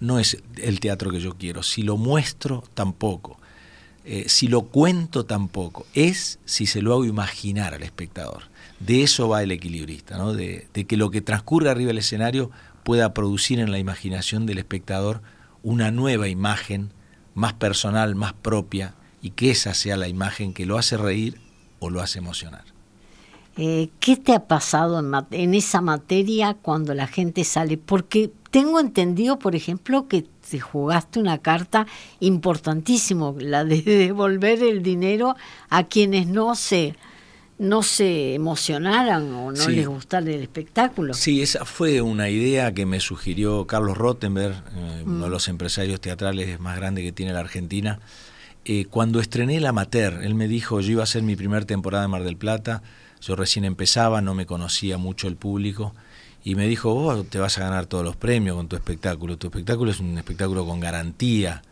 no 0.00 0.18
es 0.18 0.42
el 0.56 0.80
teatro 0.80 1.10
que 1.10 1.20
yo 1.20 1.36
quiero. 1.36 1.62
Si 1.62 1.82
lo 1.82 1.98
muestro, 1.98 2.64
tampoco. 2.72 3.38
Eh, 4.06 4.24
si 4.26 4.48
lo 4.48 4.62
cuento, 4.62 5.26
tampoco. 5.26 5.86
Es 5.92 6.38
si 6.46 6.64
se 6.64 6.80
lo 6.80 6.94
hago 6.94 7.04
imaginar 7.04 7.74
al 7.74 7.82
espectador. 7.82 8.44
De 8.80 9.02
eso 9.02 9.28
va 9.28 9.42
el 9.42 9.50
equilibrista, 9.50 10.16
¿no? 10.16 10.32
de, 10.32 10.66
de 10.72 10.86
que 10.86 10.96
lo 10.96 11.10
que 11.10 11.20
transcurre 11.20 11.68
arriba 11.68 11.88
del 11.88 11.98
escenario 11.98 12.50
pueda 12.84 13.12
producir 13.12 13.60
en 13.60 13.70
la 13.70 13.78
imaginación 13.78 14.46
del 14.46 14.58
espectador 14.58 15.20
una 15.62 15.90
nueva 15.90 16.28
imagen 16.28 16.90
más 17.34 17.52
personal, 17.52 18.14
más 18.14 18.32
propia, 18.32 18.94
y 19.22 19.30
que 19.30 19.50
esa 19.52 19.72
sea 19.72 19.96
la 19.96 20.08
imagen 20.08 20.52
que 20.52 20.66
lo 20.66 20.76
hace 20.76 20.96
reír 20.96 21.38
o 21.78 21.88
lo 21.88 22.00
hace 22.02 22.18
emocionar. 22.18 22.64
Eh, 23.56 23.90
¿Qué 24.00 24.16
te 24.16 24.34
ha 24.34 24.46
pasado 24.46 25.02
en, 25.30 25.54
esa 25.54 25.80
materia 25.80 26.54
cuando 26.54 26.94
la 26.94 27.06
gente 27.06 27.44
sale? 27.44 27.76
Porque 27.76 28.30
tengo 28.50 28.80
entendido, 28.80 29.38
por 29.38 29.54
ejemplo, 29.54 30.08
que 30.08 30.24
te 30.50 30.58
jugaste 30.58 31.18
una 31.20 31.38
carta 31.38 31.86
importantísimo, 32.20 33.36
la 33.38 33.64
de 33.64 33.82
devolver 33.82 34.62
el 34.62 34.82
dinero 34.82 35.36
a 35.70 35.84
quienes 35.84 36.26
no 36.26 36.54
se 36.54 36.94
no 37.58 37.84
se 37.84 38.34
emocionaran 38.34 39.32
o 39.34 39.52
no 39.52 39.56
Sí. 39.56 39.70
les 39.72 39.86
gustara 39.86 40.28
el 40.28 40.42
espectáculo. 40.42 41.14
Sí, 41.14 41.42
esa 41.42 41.64
fue 41.64 42.00
una 42.00 42.28
idea 42.28 42.72
que 42.74 42.86
me 42.86 42.98
sugirió 42.98 43.68
Carlos 43.68 43.96
Rottenberg, 43.96 44.64
eh, 44.74 45.02
uno 45.06 45.24
de 45.24 45.28
Mm. 45.28 45.30
los 45.30 45.46
empresarios 45.46 46.00
teatrales 46.00 46.58
más 46.58 46.76
grandes 46.76 47.04
que 47.04 47.12
tiene 47.12 47.32
la 47.32 47.38
Argentina. 47.40 48.00
Eh, 48.64 48.86
cuando 48.88 49.18
estrené 49.18 49.56
El 49.56 49.66
Amateur, 49.66 50.22
él 50.22 50.34
me 50.34 50.46
dijo, 50.46 50.80
yo 50.80 50.92
iba 50.92 51.02
a 51.02 51.04
hacer 51.04 51.22
mi 51.22 51.34
primera 51.34 51.66
temporada 51.66 52.04
en 52.04 52.10
Mar 52.12 52.22
del 52.22 52.36
Plata, 52.36 52.82
yo 53.20 53.34
recién 53.34 53.64
empezaba, 53.64 54.20
no 54.20 54.34
me 54.34 54.46
conocía 54.46 54.98
mucho 54.98 55.26
el 55.26 55.36
público, 55.36 55.94
y 56.44 56.54
me 56.54 56.68
dijo, 56.68 56.94
vos 56.94 57.26
te 57.28 57.38
vas 57.38 57.58
a 57.58 57.62
ganar 57.62 57.86
todos 57.86 58.04
los 58.04 58.16
premios 58.16 58.56
con 58.56 58.68
tu 58.68 58.76
espectáculo, 58.76 59.36
tu 59.36 59.48
espectáculo 59.48 59.90
es 59.90 60.00
un 60.00 60.16
espectáculo 60.16 60.64
con 60.64 60.80
garantía. 60.80 61.62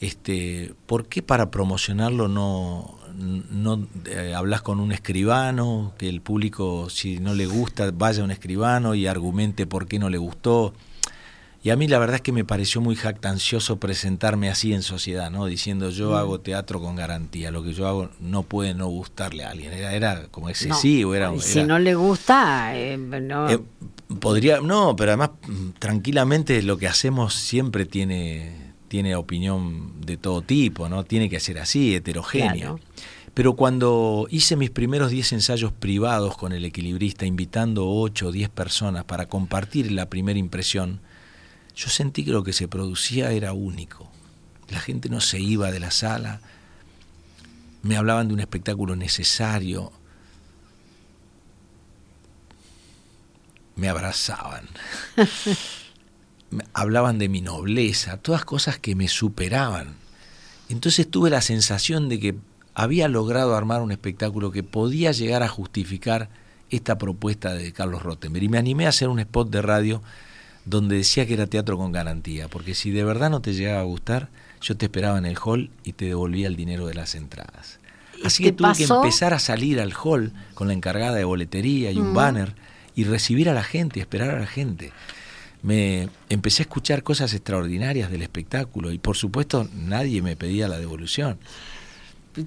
Este, 0.00 0.74
¿Por 0.86 1.06
qué 1.06 1.22
para 1.22 1.50
promocionarlo 1.50 2.28
no, 2.28 2.98
no 3.14 3.86
eh, 4.06 4.32
hablas 4.34 4.62
con 4.62 4.80
un 4.80 4.92
escribano, 4.92 5.92
que 5.98 6.08
el 6.08 6.22
público, 6.22 6.88
si 6.90 7.18
no 7.18 7.34
le 7.34 7.46
gusta, 7.46 7.90
vaya 7.92 8.22
a 8.22 8.24
un 8.24 8.30
escribano 8.30 8.94
y 8.94 9.06
argumente 9.06 9.66
por 9.66 9.86
qué 9.86 9.98
no 9.98 10.08
le 10.08 10.18
gustó? 10.18 10.74
Y 11.62 11.68
a 11.70 11.76
mí 11.76 11.88
la 11.88 11.98
verdad 11.98 12.16
es 12.16 12.22
que 12.22 12.32
me 12.32 12.44
pareció 12.44 12.80
muy 12.80 12.96
jactancioso 12.96 13.78
presentarme 13.78 14.48
así 14.48 14.72
en 14.72 14.82
sociedad, 14.82 15.30
¿no? 15.30 15.44
Diciendo 15.44 15.90
yo 15.90 16.12
Mm. 16.12 16.14
hago 16.14 16.40
teatro 16.40 16.80
con 16.80 16.96
garantía, 16.96 17.50
lo 17.50 17.62
que 17.62 17.74
yo 17.74 17.86
hago 17.86 18.08
no 18.18 18.44
puede 18.44 18.72
no 18.72 18.86
gustarle 18.88 19.44
a 19.44 19.50
alguien. 19.50 19.72
Era, 19.74 19.92
era 19.92 20.26
como 20.30 20.46
No. 20.46 20.50
excesivo, 20.50 21.14
era, 21.14 21.34
Y 21.34 21.40
si 21.40 21.58
era- 21.58 21.68
no 21.68 21.78
le 21.78 21.94
gusta, 21.94 22.78
eh, 22.78 22.96
no. 22.96 23.50
eh, 23.50 23.58
podría, 24.20 24.60
no, 24.62 24.96
pero 24.96 25.10
además 25.10 25.30
mm, 25.46 25.70
tranquilamente 25.78 26.62
lo 26.62 26.78
que 26.78 26.88
hacemos 26.88 27.34
siempre 27.34 27.84
tiene, 27.84 28.72
tiene 28.88 29.14
opinión 29.14 30.00
de 30.00 30.16
todo 30.16 30.40
tipo, 30.40 30.88
¿no? 30.88 31.04
Tiene 31.04 31.28
que 31.28 31.40
ser 31.40 31.58
así, 31.58 31.94
heterogénea. 31.94 32.54
Claro. 32.54 32.80
Pero 33.34 33.54
cuando 33.54 34.26
hice 34.30 34.56
mis 34.56 34.70
primeros 34.70 35.10
10 35.10 35.32
ensayos 35.34 35.72
privados 35.72 36.36
con 36.38 36.52
el 36.52 36.64
equilibrista, 36.64 37.26
invitando 37.26 37.86
8 37.88 38.28
o 38.28 38.32
10 38.32 38.48
personas 38.48 39.04
para 39.04 39.26
compartir 39.26 39.92
la 39.92 40.06
primera 40.06 40.38
impresión, 40.38 41.00
yo 41.80 41.88
sentí 41.88 42.26
que 42.26 42.30
lo 42.30 42.44
que 42.44 42.52
se 42.52 42.68
producía 42.68 43.32
era 43.32 43.54
único. 43.54 44.06
La 44.68 44.80
gente 44.80 45.08
no 45.08 45.22
se 45.22 45.40
iba 45.40 45.70
de 45.70 45.80
la 45.80 45.90
sala, 45.90 46.42
me 47.82 47.96
hablaban 47.96 48.28
de 48.28 48.34
un 48.34 48.40
espectáculo 48.40 48.96
necesario, 48.96 49.90
me 53.76 53.88
abrazaban, 53.88 54.68
hablaban 56.74 57.18
de 57.18 57.30
mi 57.30 57.40
nobleza, 57.40 58.18
todas 58.18 58.44
cosas 58.44 58.78
que 58.78 58.94
me 58.94 59.08
superaban. 59.08 59.94
Entonces 60.68 61.10
tuve 61.10 61.30
la 61.30 61.40
sensación 61.40 62.10
de 62.10 62.20
que 62.20 62.34
había 62.74 63.08
logrado 63.08 63.56
armar 63.56 63.80
un 63.80 63.90
espectáculo 63.90 64.50
que 64.50 64.62
podía 64.62 65.12
llegar 65.12 65.42
a 65.42 65.48
justificar 65.48 66.28
esta 66.68 66.98
propuesta 66.98 67.54
de 67.54 67.72
Carlos 67.72 68.02
Rottenberg. 68.02 68.44
Y 68.44 68.48
me 68.50 68.58
animé 68.58 68.84
a 68.84 68.90
hacer 68.90 69.08
un 69.08 69.18
spot 69.18 69.48
de 69.48 69.62
radio 69.62 70.02
donde 70.64 70.96
decía 70.96 71.26
que 71.26 71.34
era 71.34 71.46
teatro 71.46 71.76
con 71.78 71.92
garantía, 71.92 72.48
porque 72.48 72.74
si 72.74 72.90
de 72.90 73.04
verdad 73.04 73.30
no 73.30 73.40
te 73.40 73.54
llegaba 73.54 73.80
a 73.80 73.84
gustar, 73.84 74.28
yo 74.60 74.76
te 74.76 74.86
esperaba 74.86 75.18
en 75.18 75.26
el 75.26 75.38
hall 75.42 75.70
y 75.84 75.92
te 75.92 76.04
devolvía 76.06 76.46
el 76.46 76.56
dinero 76.56 76.86
de 76.86 76.94
las 76.94 77.14
entradas. 77.14 77.78
¿Y 78.22 78.26
Así 78.26 78.42
que 78.44 78.52
tuve 78.52 78.74
que 78.74 78.84
empezar 78.84 79.32
a 79.32 79.38
salir 79.38 79.80
al 79.80 79.92
hall 79.94 80.32
con 80.54 80.68
la 80.68 80.74
encargada 80.74 81.14
de 81.16 81.24
boletería 81.24 81.90
y 81.90 81.98
un 81.98 82.10
Mm. 82.10 82.14
banner 82.14 82.54
y 82.94 83.04
recibir 83.04 83.48
a 83.48 83.54
la 83.54 83.62
gente, 83.62 83.98
y 83.98 84.02
esperar 84.02 84.30
a 84.30 84.40
la 84.40 84.46
gente. 84.46 84.92
Me 85.62 86.08
empecé 86.28 86.62
a 86.62 86.64
escuchar 86.64 87.02
cosas 87.02 87.32
extraordinarias 87.34 88.10
del 88.10 88.22
espectáculo 88.22 88.92
y 88.92 88.98
por 88.98 89.16
supuesto 89.16 89.68
nadie 89.74 90.22
me 90.22 90.36
pedía 90.36 90.68
la 90.68 90.78
devolución. 90.78 91.38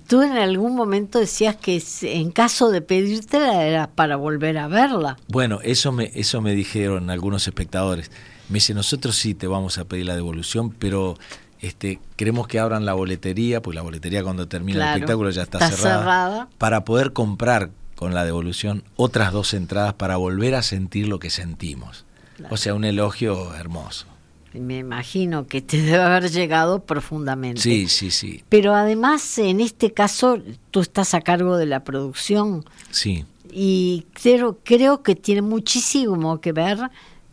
Tú 0.08 0.22
en 0.22 0.34
algún 0.34 0.76
momento 0.76 1.20
decías 1.20 1.56
que 1.56 1.82
en 2.04 2.32
caso 2.32 2.72
de 2.72 2.82
pedírtela 2.82 3.66
era 3.66 3.88
para 3.88 4.16
volver 4.16 4.58
a 4.58 4.68
verla. 4.68 5.18
Bueno, 5.28 5.60
eso 5.62 5.92
me, 5.92 6.12
eso 6.16 6.42
me 6.42 6.56
dijeron 6.56 7.10
algunos 7.10 7.48
espectadores. 7.48 8.10
Me 8.50 8.56
dice, 8.56 8.74
nosotros 8.74 9.16
sí 9.16 9.34
te 9.34 9.48
vamos 9.48 9.78
a 9.78 9.86
pedir 9.86 10.06
la 10.06 10.16
devolución, 10.16 10.72
pero 10.72 11.18
este, 11.60 12.00
queremos 12.16 12.48
que 12.48 12.60
abran 12.60 12.86
la 12.86 12.94
boletería, 12.94 13.62
pues 13.62 13.76
la 13.76 13.82
boletería 13.82 14.24
cuando 14.24 14.48
termina 14.48 14.80
Claro, 14.80 14.92
el 14.92 14.98
espectáculo 14.98 15.30
ya 15.32 15.44
está, 15.44 15.60
está 15.60 15.72
cerrada, 15.72 16.00
cerrada. 16.00 16.48
para 16.58 16.84
poder 16.86 17.14
comprar 17.14 17.72
con 17.96 18.14
la 18.14 18.26
devolución 18.26 18.84
otras 18.96 19.32
dos 19.32 19.54
entradas 19.54 19.94
para 19.94 20.18
volver 20.18 20.56
a 20.56 20.62
sentir 20.62 21.08
lo 21.08 21.20
que 21.20 21.30
sentimos. 21.30 22.06
Claro. 22.38 22.54
O 22.54 22.58
sea, 22.58 22.74
un 22.74 22.84
elogio 22.84 23.54
hermoso. 23.56 24.08
Me 24.54 24.78
imagino 24.80 25.48
que 25.48 25.62
te 25.62 25.82
debe 25.82 26.04
haber 26.04 26.30
llegado 26.30 26.84
profundamente. 26.84 27.62
Sí, 27.62 27.88
sí, 27.88 28.12
sí, 28.12 28.44
Pero 28.50 28.74
además, 28.76 29.38
en 29.40 29.60
este 29.62 29.92
caso, 29.94 30.38
tú 30.72 30.82
estás 30.82 31.14
a 31.14 31.22
cargo 31.22 31.58
de 31.58 31.66
la 31.66 31.84
producción 31.84 32.64
sí. 32.92 33.26
y 33.52 34.06
creo, 34.14 34.60
creo 34.64 35.02
que 35.04 35.16
tiene 35.16 35.42
muchísimo 35.42 36.40
que 36.42 36.52
ver 36.52 36.78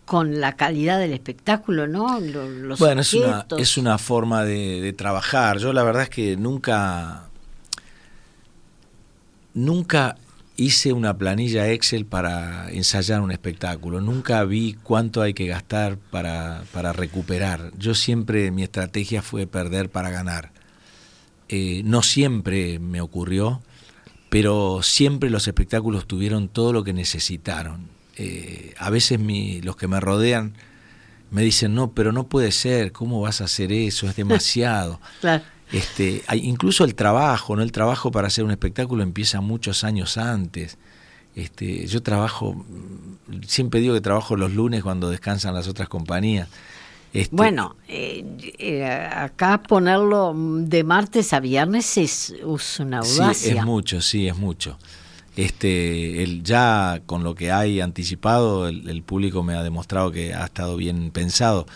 con 0.07 0.41
la 0.41 0.57
calidad 0.57 0.99
del 0.99 1.13
espectáculo, 1.13 1.87
¿no? 1.87 2.19
Lo- 2.19 2.49
Los 2.49 2.79
Bueno, 2.81 3.03
es 3.03 3.15
una, 3.15 3.47
es 3.59 3.77
una 3.79 3.97
forma 3.99 4.43
de, 4.45 4.81
de 4.81 4.93
trabajar. 4.93 5.59
Yo 5.59 5.73
la 5.73 5.85
verdad 5.85 6.03
es 6.05 6.11
que 6.11 6.37
nunca, 6.37 7.29
nunca 9.55 10.17
hice 10.61 10.93
una 10.93 11.17
planilla 11.17 11.69
Excel 11.71 12.05
para 12.05 12.71
ensayar 12.71 13.23
un 13.23 13.31
espectáculo. 13.33 14.01
Nunca 14.03 14.45
vi 14.45 14.75
cuánto 14.83 15.23
hay 15.23 15.33
que 15.33 15.47
gastar 15.47 15.97
para, 15.97 16.65
para 16.73 16.93
recuperar. 16.93 17.73
Yo 17.79 17.95
siempre, 17.95 18.51
mi 18.51 18.63
estrategia 18.63 19.23
fue 19.23 19.47
perder 19.47 19.89
para 19.89 20.11
ganar. 20.11 20.53
Eh, 21.49 21.81
no 21.85 22.03
siempre 22.03 22.79
me 22.79 23.01
ocurrió, 23.01 23.63
pero 24.29 24.81
siempre 24.83 25.31
los 25.31 25.49
espectáculos 25.49 26.07
tuvieron 26.07 26.49
todo 26.49 26.73
lo 26.73 26.85
que 26.85 26.93
necesitaron. 26.93 27.89
Eh, 28.17 28.75
a 28.79 28.91
veces 28.91 29.19
mi- 29.19 29.63
los 29.63 29.77
que 29.77 29.89
me 29.89 29.99
rodean 29.99 30.53
me 31.31 31.43
dicen, 31.43 31.75
no, 31.75 31.93
pero 31.93 32.13
no 32.13 32.27
puede 32.29 32.53
ser, 32.53 32.93
¿cómo 32.93 33.21
vas 33.23 33.41
a 33.41 33.45
hacer 33.45 33.73
eso? 33.73 34.07
Es 34.09 34.15
demasiado. 34.25 35.01
Claro. 35.23 35.43
Este, 35.73 36.23
hay- 36.27 36.47
incluso 36.49 36.85
el 36.85 36.95
trabajo, 36.95 37.55
¿no? 37.57 37.63
El 37.63 37.73
trabajo 37.73 38.11
para 38.11 38.27
hacer 38.29 38.45
un 38.45 38.51
espectáculo 38.51 39.03
empieza 39.03 39.41
muchos 39.41 39.85
años 39.85 40.17
antes. 40.19 40.79
Este, 41.37 41.87
yo 41.87 42.03
trabajo, 42.03 42.65
siempre 43.47 43.81
digo 43.81 43.95
que 43.95 44.01
trabajo 44.01 44.37
los 44.37 44.53
lunes 44.53 44.83
cuando 44.83 45.09
descansan 45.11 45.55
las 45.55 45.69
otras 45.69 45.89
compañías. 45.89 46.49
Este, 47.13 47.35
Bueno, 47.35 47.77
eh, 47.89 48.25
eh, 48.59 48.85
acá 48.85 49.63
ponerlo 49.63 50.33
de 50.37 50.85
martes 50.85 51.33
a 51.33 51.41
viernes 51.41 51.97
es, 51.99 52.31
es 52.31 52.81
una 52.81 53.03
Sí, 53.03 53.13
audacia. 53.21 53.55
es 53.61 53.65
mucho, 53.65 54.01
sí, 54.01 54.27
es 54.29 54.37
mucho. 54.37 54.77
Este, 55.37 56.23
el, 56.23 56.43
ya 56.43 57.01
con 57.07 57.23
lo 57.25 57.35
que 57.35 57.51
hay 57.53 57.81
anticipado, 57.81 58.69
el, 58.69 58.89
el 58.89 59.03
público 59.03 59.43
me 59.43 59.55
ha 59.55 59.63
demostrado 59.63 60.11
que 60.13 60.35
ha 60.35 60.45
estado 60.45 60.77
bien 60.77 61.11
pensado. 61.13 61.67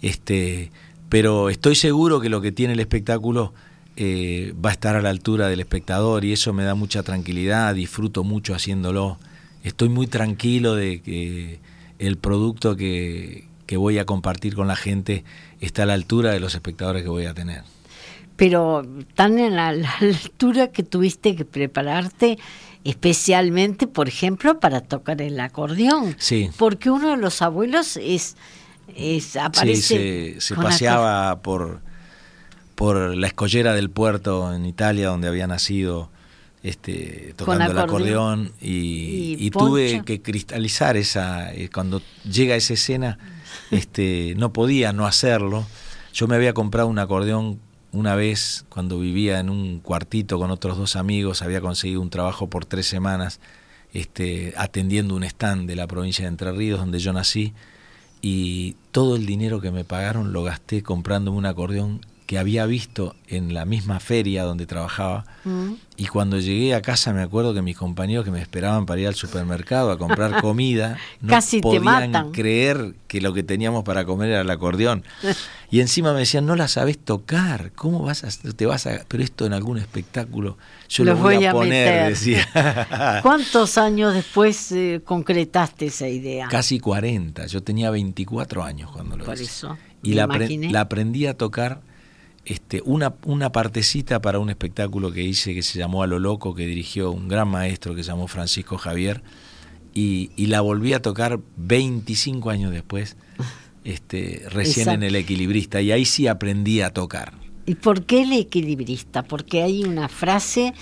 Este, 0.00 0.70
pero 1.12 1.50
estoy 1.50 1.74
seguro 1.74 2.22
que 2.22 2.30
lo 2.30 2.40
que 2.40 2.52
tiene 2.52 2.72
el 2.72 2.80
espectáculo 2.80 3.52
eh, 3.96 4.54
va 4.64 4.70
a 4.70 4.72
estar 4.72 4.96
a 4.96 5.02
la 5.02 5.10
altura 5.10 5.48
del 5.48 5.60
espectador 5.60 6.24
y 6.24 6.32
eso 6.32 6.54
me 6.54 6.64
da 6.64 6.74
mucha 6.74 7.02
tranquilidad, 7.02 7.74
disfruto 7.74 8.24
mucho 8.24 8.54
haciéndolo. 8.54 9.18
Estoy 9.62 9.90
muy 9.90 10.06
tranquilo 10.06 10.74
de 10.74 11.02
que 11.02 11.60
el 11.98 12.16
producto 12.16 12.76
que, 12.76 13.46
que 13.66 13.76
voy 13.76 13.98
a 13.98 14.06
compartir 14.06 14.54
con 14.54 14.68
la 14.68 14.74
gente 14.74 15.22
está 15.60 15.82
a 15.82 15.86
la 15.86 15.92
altura 15.92 16.30
de 16.30 16.40
los 16.40 16.54
espectadores 16.54 17.02
que 17.02 17.10
voy 17.10 17.26
a 17.26 17.34
tener. 17.34 17.62
Pero 18.36 18.82
tan 19.14 19.38
en 19.38 19.54
la, 19.54 19.70
la 19.74 19.92
altura 20.00 20.68
que 20.68 20.82
tuviste 20.82 21.36
que 21.36 21.44
prepararte 21.44 22.38
especialmente, 22.84 23.86
por 23.86 24.08
ejemplo, 24.08 24.60
para 24.60 24.80
tocar 24.80 25.20
el 25.20 25.38
acordeón. 25.40 26.16
Sí. 26.18 26.48
Porque 26.56 26.90
uno 26.90 27.10
de 27.10 27.16
los 27.18 27.42
abuelos 27.42 27.98
es, 27.98 28.36
es 28.88 29.24
Sí, 29.24 29.38
aparece 29.38 30.40
se, 30.40 30.54
paseaba 30.54 31.42
por, 31.42 31.80
por 32.74 33.16
la 33.16 33.26
escollera 33.26 33.74
del 33.74 33.90
puerto 33.90 34.54
en 34.54 34.66
Italia, 34.66 35.08
donde 35.08 35.28
había 35.28 35.46
nacido, 35.46 36.10
este, 36.62 37.34
tocando 37.36 37.70
el 37.70 37.78
acordeón. 37.78 38.52
y, 38.60 39.36
Y 39.38 39.46
y 39.46 39.50
tuve 39.50 40.02
que 40.04 40.20
cristalizar 40.22 40.96
esa. 40.96 41.52
eh, 41.54 41.68
Cuando 41.72 42.02
llega 42.30 42.56
esa 42.56 42.74
escena, 42.74 43.18
este, 43.70 44.34
no 44.36 44.52
podía 44.52 44.92
no 44.92 45.06
hacerlo. 45.06 45.66
Yo 46.12 46.28
me 46.28 46.36
había 46.36 46.52
comprado 46.52 46.88
un 46.88 46.98
acordeón 46.98 47.58
una 47.92 48.14
vez 48.14 48.64
cuando 48.68 48.98
vivía 48.98 49.38
en 49.38 49.50
un 49.50 49.80
cuartito 49.80 50.38
con 50.38 50.50
otros 50.50 50.78
dos 50.78 50.96
amigos, 50.96 51.42
había 51.42 51.60
conseguido 51.60 52.00
un 52.00 52.10
trabajo 52.10 52.48
por 52.48 52.64
tres 52.64 52.86
semanas 52.86 53.38
este, 53.92 54.54
atendiendo 54.56 55.14
un 55.14 55.24
stand 55.24 55.68
de 55.68 55.76
la 55.76 55.86
provincia 55.86 56.24
de 56.24 56.28
Entre 56.30 56.50
Ríos 56.52 56.78
donde 56.80 56.98
yo 56.98 57.12
nací 57.12 57.52
y 58.22 58.76
todo 58.92 59.16
el 59.16 59.26
dinero 59.26 59.60
que 59.60 59.72
me 59.72 59.84
pagaron 59.84 60.32
lo 60.32 60.44
gasté 60.44 60.82
comprándome 60.82 61.36
un 61.36 61.46
acordeón 61.46 62.00
que 62.26 62.38
había 62.38 62.66
visto 62.66 63.14
en 63.28 63.52
la 63.54 63.64
misma 63.64 64.00
feria 64.00 64.44
donde 64.44 64.66
trabajaba 64.66 65.24
Mm. 65.44 65.72
y 65.96 66.06
cuando 66.06 66.38
llegué 66.38 66.72
a 66.74 66.82
casa 66.82 67.12
me 67.12 67.20
acuerdo 67.20 67.52
que 67.52 67.62
mis 67.62 67.76
compañeros 67.76 68.24
que 68.24 68.30
me 68.30 68.40
esperaban 68.40 68.86
para 68.86 69.00
ir 69.00 69.08
al 69.08 69.16
supermercado 69.16 69.90
a 69.90 69.98
comprar 69.98 70.40
comida 70.40 70.98
no 71.20 71.30
Casi 71.30 71.60
podían 71.60 72.30
creer 72.30 72.94
que 73.08 73.20
lo 73.20 73.32
que 73.34 73.42
teníamos 73.42 73.82
para 73.82 74.04
comer 74.04 74.30
era 74.30 74.40
el 74.42 74.50
acordeón 74.50 75.02
y 75.70 75.80
encima 75.80 76.12
me 76.12 76.20
decían 76.20 76.46
no 76.46 76.54
la 76.54 76.68
sabes 76.68 76.96
tocar 76.98 77.72
cómo 77.72 78.04
vas 78.04 78.22
a 78.22 78.28
te 78.52 78.66
vas 78.66 78.86
a 78.86 79.00
pero 79.08 79.24
esto 79.24 79.44
en 79.46 79.52
algún 79.52 79.78
espectáculo 79.78 80.58
yo 80.88 81.04
lo 81.04 81.16
voy, 81.16 81.36
voy 81.36 81.44
a, 81.46 81.50
a 81.50 81.54
poner 81.54 81.70
meter. 81.70 82.08
decía 82.10 83.20
¿Cuántos 83.22 83.78
años 83.78 84.14
después 84.14 84.70
eh, 84.72 85.00
concretaste 85.04 85.86
esa 85.86 86.06
idea? 86.08 86.46
casi 86.48 86.78
40 86.78 87.46
yo 87.46 87.62
tenía 87.64 87.90
24 87.90 88.62
años 88.62 88.90
cuando 88.92 89.16
lo 89.16 89.24
Por 89.24 89.34
hice 89.34 89.44
eso. 89.44 89.76
y 90.04 90.12
apre- 90.14 90.70
la 90.70 90.82
aprendí 90.82 91.26
a 91.26 91.36
tocar 91.36 91.80
este, 92.44 92.82
una, 92.84 93.14
una 93.24 93.52
partecita 93.52 94.20
para 94.20 94.38
un 94.38 94.50
espectáculo 94.50 95.12
que 95.12 95.22
hice 95.22 95.54
que 95.54 95.62
se 95.62 95.78
llamó 95.78 96.02
A 96.02 96.06
lo 96.06 96.18
Loco, 96.18 96.54
que 96.54 96.66
dirigió 96.66 97.10
un 97.10 97.28
gran 97.28 97.48
maestro 97.48 97.94
que 97.94 98.02
se 98.02 98.08
llamó 98.08 98.28
Francisco 98.28 98.78
Javier, 98.78 99.22
y, 99.94 100.30
y 100.36 100.46
la 100.46 100.60
volví 100.60 100.92
a 100.94 101.02
tocar 101.02 101.40
25 101.56 102.50
años 102.50 102.72
después, 102.72 103.16
este, 103.84 104.42
recién 104.48 104.88
Exacto. 104.88 104.92
en 104.94 105.02
El 105.02 105.16
Equilibrista, 105.16 105.80
y 105.80 105.92
ahí 105.92 106.04
sí 106.04 106.26
aprendí 106.26 106.80
a 106.80 106.90
tocar. 106.90 107.34
¿Y 107.64 107.76
por 107.76 108.04
qué 108.04 108.22
el 108.22 108.32
equilibrista? 108.32 109.22
Porque 109.22 109.62
hay 109.62 109.84
una 109.84 110.08
frase 110.08 110.74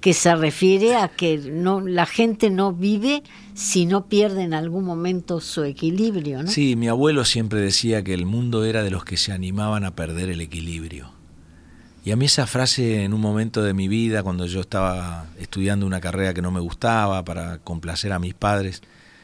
que 0.00 0.14
se 0.14 0.34
refiere 0.36 0.96
a 0.96 1.08
que 1.08 1.38
no 1.38 1.80
la 1.80 2.06
gente 2.06 2.50
no 2.50 2.72
vive 2.72 3.22
si 3.54 3.86
no 3.86 4.06
pierde 4.06 4.42
en 4.42 4.54
algún 4.54 4.84
momento 4.84 5.40
su 5.40 5.64
equilibrio, 5.64 6.42
¿no? 6.42 6.50
Sí, 6.50 6.76
mi 6.76 6.88
abuelo 6.88 7.24
siempre 7.24 7.60
decía 7.60 8.04
que 8.04 8.14
el 8.14 8.24
mundo 8.24 8.64
era 8.64 8.82
de 8.82 8.90
los 8.90 9.04
que 9.04 9.16
se 9.16 9.32
animaban 9.32 9.84
a 9.84 9.96
perder 9.96 10.30
el 10.30 10.40
equilibrio. 10.40 11.10
Y 12.04 12.12
a 12.12 12.16
mí 12.16 12.26
esa 12.26 12.46
frase 12.46 13.02
en 13.02 13.12
un 13.12 13.20
momento 13.20 13.62
de 13.62 13.74
mi 13.74 13.88
vida, 13.88 14.22
cuando 14.22 14.46
yo 14.46 14.60
estaba 14.60 15.26
estudiando 15.38 15.84
una 15.84 16.00
carrera 16.00 16.32
que 16.32 16.42
no 16.42 16.52
me 16.52 16.60
gustaba 16.60 17.24
para 17.24 17.58
complacer 17.58 18.12
a 18.12 18.18
mis 18.18 18.34
padres, 18.34 18.82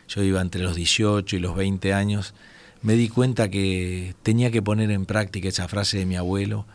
yo 0.08 0.22
iba 0.22 0.40
entre 0.40 0.62
los 0.62 0.74
18 0.74 1.36
y 1.36 1.38
los 1.38 1.56
20 1.56 1.94
años, 1.94 2.34
me 2.82 2.94
di 2.94 3.08
cuenta 3.08 3.48
que 3.48 4.14
tenía 4.22 4.50
que 4.50 4.60
poner 4.60 4.90
en 4.90 5.06
práctica 5.06 5.48
esa 5.48 5.68
frase 5.68 5.98
de 5.98 6.06
mi 6.06 6.16
abuelo, 6.16 6.66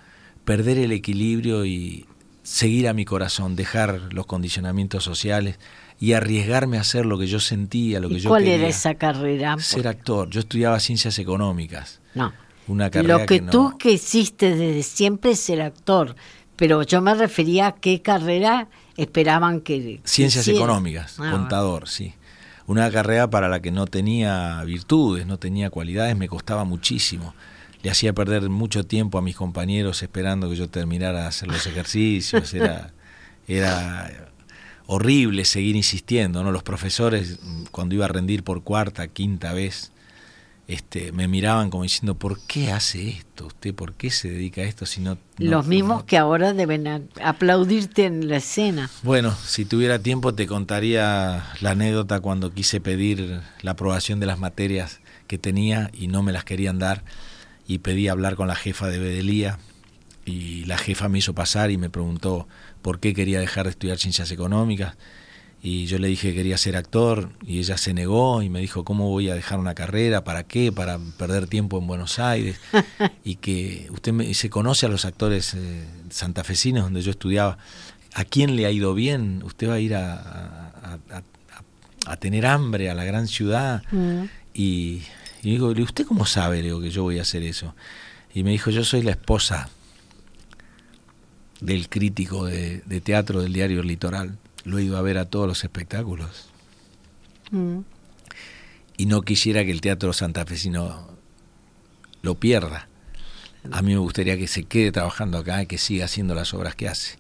perder 0.46 0.80
el 0.80 0.94
equilibrio 0.94 1.66
y 1.66 2.06
seguir 2.50 2.88
a 2.88 2.94
mi 2.94 3.06
corazón, 3.06 3.56
dejar 3.56 4.12
los 4.14 4.26
condicionamientos 4.26 5.04
sociales 5.04 5.60
y 6.00 6.14
arriesgarme 6.14 6.78
a 6.78 6.82
hacer 6.82 7.06
lo 7.06 7.18
que 7.20 7.28
yo 7.28 7.40
sentía, 7.40 8.00
lo 8.00 8.10
que 8.10 8.16
¿Y 8.16 8.20
yo 8.22 8.30
cuál 8.30 8.44
quería. 8.44 8.58
era 8.60 8.68
esa 8.68 8.96
carrera? 8.96 9.58
Ser 9.60 9.88
actor. 9.88 10.30
Yo 10.30 10.40
estudiaba 10.40 10.80
ciencias 10.80 11.20
económicas. 11.20 12.00
No. 12.16 12.34
Una 12.68 12.90
carrera 12.90 13.20
Lo 13.20 13.26
que, 13.26 13.42
no- 13.42 13.52
tú 13.52 13.78
que 13.78 13.92
hiciste 13.92 14.56
desde 14.56 14.84
siempre 14.84 15.32
es 15.32 15.40
ser 15.40 15.62
actor, 15.62 16.16
pero 16.56 16.84
yo 16.84 17.02
me 17.02 17.14
refería 17.16 17.68
a 17.68 17.76
qué 17.76 18.02
carrera 18.02 18.68
esperaban 18.98 19.62
que 19.62 20.02
Ciencias 20.04 20.48
económicas, 20.48 21.18
Ah, 21.20 21.32
contador, 21.32 21.88
sí. 21.88 22.14
Una 22.68 22.92
carrera 22.92 23.30
para 23.30 23.48
la 23.50 23.62
que 23.62 23.72
no 23.72 23.88
tenía 23.88 24.62
virtudes, 24.64 25.26
no 25.26 25.38
tenía 25.38 25.70
cualidades, 25.70 26.16
me 26.16 26.28
costaba 26.28 26.64
muchísimo. 26.66 27.34
Le 27.84 27.90
hacía 27.92 28.14
perder 28.14 28.50
mucho 28.50 28.86
tiempo 28.86 29.18
a 29.18 29.22
mis 29.22 29.36
compañeros 29.36 30.04
esperando 30.04 30.50
que 30.50 30.56
yo 30.56 30.70
terminara 30.70 31.22
de 31.22 31.28
hacer 31.28 31.48
los 31.48 31.66
ejercicios. 31.66 32.54
Era, 32.54 32.92
era 33.48 34.30
horrible 34.86 35.46
seguir 35.46 35.76
insistiendo, 35.76 36.44
¿no? 36.44 36.52
Los 36.52 36.64
profesores, 36.64 37.40
cuando 37.72 37.96
iba 37.96 38.06
a 38.06 38.10
rendir 38.10 38.44
por 38.44 38.64
cuarta, 38.64 39.08
quinta 39.08 39.54
vez, 39.54 39.92
este, 40.68 41.12
me 41.14 41.28
miraban 41.28 41.70
como 41.70 41.84
diciendo, 41.84 42.16
¿por 42.16 42.42
qué 42.46 42.72
hace 42.72 43.10
esto 43.10 43.48
usted? 43.48 43.74
¿Por 43.74 43.94
qué 43.94 44.12
se 44.12 44.30
dedica 44.30 44.62
a 44.62 44.66
esto 44.66 44.86
si 44.86 45.00
no... 45.02 45.16
no- 45.16 45.20
Los 45.38 45.66
mismos 45.66 46.00
no- 46.00 46.06
que 46.06 46.18
ahora 46.18 46.54
deben 46.54 47.10
aplaudirte 47.24 48.06
en 48.06 48.28
la 48.28 48.38
escena. 48.38 48.90
Bueno, 49.04 49.34
si 49.46 49.66
tuviera 49.66 50.00
tiempo 50.00 50.36
te 50.36 50.46
contaría 50.48 51.46
la 51.62 51.72
anécdota 51.72 52.20
cuando 52.20 52.54
quise 52.54 52.82
pedir 52.82 53.40
la 53.62 53.72
aprobación 53.72 54.20
de 54.20 54.26
las 54.28 54.38
materias 54.38 55.00
que 55.28 55.38
tenía 55.38 55.90
y 55.94 56.08
no 56.08 56.22
me 56.24 56.34
las 56.34 56.44
querían 56.44 56.78
dar 56.78 57.04
y 57.70 57.78
pedí 57.78 58.08
hablar 58.08 58.36
con 58.36 58.48
la 58.48 58.56
jefa 58.56 58.88
de 58.88 58.98
Bedelía 58.98 59.60
y 60.26 60.66
la 60.66 60.80
jefa 60.80 61.08
me 61.08 61.20
hizo 61.20 61.36
pasar 61.36 61.70
y 61.70 61.78
me 61.78 61.92
preguntó 61.92 62.48
por 62.82 63.00
qué 63.00 63.14
quería 63.14 63.40
dejar 63.40 63.66
de 63.66 63.70
estudiar 63.70 64.00
ciencias 64.00 64.32
económicas 64.32 64.98
y 65.62 65.86
yo 65.86 66.00
le 66.00 66.08
dije 66.08 66.30
que 66.30 66.38
quería 66.38 66.58
ser 66.58 66.76
actor 66.76 67.30
y 67.46 67.60
ella 67.60 67.78
se 67.78 67.94
negó 67.94 68.42
y 68.42 68.50
me 68.50 68.60
dijo, 68.60 68.84
¿cómo 68.84 69.10
voy 69.10 69.30
a 69.30 69.36
dejar 69.36 69.60
una 69.60 69.76
carrera? 69.76 70.24
¿Para 70.24 70.44
qué? 70.44 70.72
Para 70.72 70.98
perder 71.18 71.46
tiempo 71.46 71.78
en 71.78 71.86
Buenos 71.86 72.18
Aires. 72.18 72.60
y 73.24 73.36
que 73.36 73.88
usted 73.92 74.14
me, 74.14 74.34
se 74.34 74.50
conoce 74.50 74.88
a 74.88 74.90
los 74.90 75.06
actores 75.06 75.54
eh, 75.54 75.86
santafesinos 76.10 76.86
donde 76.86 77.02
yo 77.02 77.12
estudiaba. 77.12 77.58
¿A 78.16 78.24
quién 78.24 78.56
le 78.56 78.66
ha 78.66 78.72
ido 78.72 78.96
bien? 78.96 79.44
Usted 79.44 79.70
va 79.70 79.74
a 79.76 79.80
ir 79.80 79.96
a, 79.96 80.72
a, 82.06 82.16
tener 82.18 82.46
hambre 82.46 82.90
a 82.90 82.96
la 82.96 83.04
gran 83.04 83.28
ciudad. 83.28 83.84
Mm. 83.92 84.24
Y, 84.54 85.04
digo, 85.42 85.68
¿usted 85.68 86.06
cómo 86.06 86.26
sabe 86.26 86.62
digo, 86.62 86.82
que 86.82 86.92
yo 86.92 87.04
voy 87.04 87.20
a 87.20 87.24
hacer 87.24 87.44
eso? 87.44 87.76
Y 88.34 88.44
me 88.44 88.52
dijo, 88.52 88.70
yo 88.70 88.84
soy 88.84 89.02
la 89.02 89.12
esposa 89.12 89.70
del 91.62 91.90
crítico 91.90 92.46
de, 92.46 92.82
de 92.86 93.02
teatro 93.02 93.42
del 93.42 93.54
diario 93.54 93.84
Litoral 93.84 94.38
lo 94.66 94.78
he 94.78 94.84
ido 94.84 94.98
a 94.98 95.02
ver 95.02 95.18
a 95.18 95.26
todos 95.26 95.48
los 95.48 95.64
espectáculos. 95.64 96.50
Mm. 97.52 97.80
Y 98.98 99.06
no 99.06 99.22
quisiera 99.22 99.64
que 99.64 99.72
el 99.72 99.82
teatro 99.82 100.14
santafesino 100.14 101.08
lo 102.22 102.36
pierda. 102.36 102.88
A 103.72 103.82
mí 103.82 103.94
me 103.94 104.00
gustaría 104.00 104.38
que 104.38 104.48
se 104.48 104.64
quede 104.64 104.92
trabajando 104.92 105.38
acá, 105.38 105.64
y 105.64 105.68
que 105.68 105.78
siga 105.78 106.06
haciendo 106.06 106.36
las 106.36 106.54
obras 106.54 106.76
que 106.76 106.88
hace. 106.88 107.18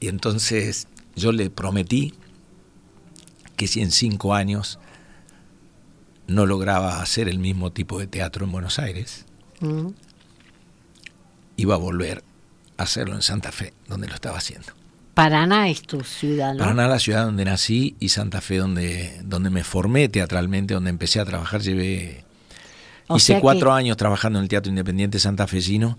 Y 0.00 0.08
entonces 0.08 0.88
yo 1.14 1.32
le 1.32 1.50
prometí 1.50 2.14
que 3.56 3.66
si 3.66 3.80
en 3.80 3.90
cinco 3.90 4.34
años 4.34 4.78
no 6.26 6.46
lograba 6.46 7.00
hacer 7.00 7.28
el 7.28 7.38
mismo 7.38 7.72
tipo 7.72 7.98
de 7.98 8.06
teatro 8.06 8.44
en 8.44 8.52
Buenos 8.52 8.78
Aires, 8.78 9.26
mm. 9.60 9.88
iba 11.56 11.74
a 11.74 11.78
volver 11.78 12.22
hacerlo 12.76 13.14
en 13.14 13.22
Santa 13.22 13.52
Fe, 13.52 13.72
donde 13.88 14.08
lo 14.08 14.14
estaba 14.14 14.38
haciendo. 14.38 14.68
Paraná 15.14 15.68
es 15.68 15.82
tu 15.82 16.02
ciudad, 16.02 16.52
¿no? 16.52 16.58
Paraná, 16.58 16.88
la 16.88 16.98
ciudad 16.98 17.24
donde 17.24 17.44
nací, 17.44 17.96
y 18.00 18.10
Santa 18.10 18.40
Fe, 18.40 18.58
donde, 18.58 19.20
donde 19.24 19.50
me 19.50 19.64
formé 19.64 20.08
teatralmente, 20.08 20.74
donde 20.74 20.90
empecé 20.90 21.20
a 21.20 21.24
trabajar. 21.24 21.62
Llevé. 21.62 22.24
hice 23.14 23.40
cuatro 23.40 23.72
años 23.72 23.96
trabajando 23.96 24.38
en 24.38 24.42
el 24.42 24.48
Teatro 24.48 24.68
Independiente 24.68 25.18
Santafesino, 25.18 25.96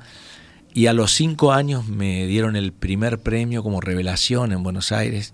y 0.73 0.85
a 0.85 0.93
los 0.93 1.13
cinco 1.13 1.51
años 1.51 1.87
me 1.87 2.27
dieron 2.27 2.55
el 2.55 2.73
primer 2.73 3.19
premio 3.19 3.63
como 3.63 3.81
revelación 3.81 4.51
en 4.51 4.61
Buenos 4.61 4.91
Aires, 4.91 5.33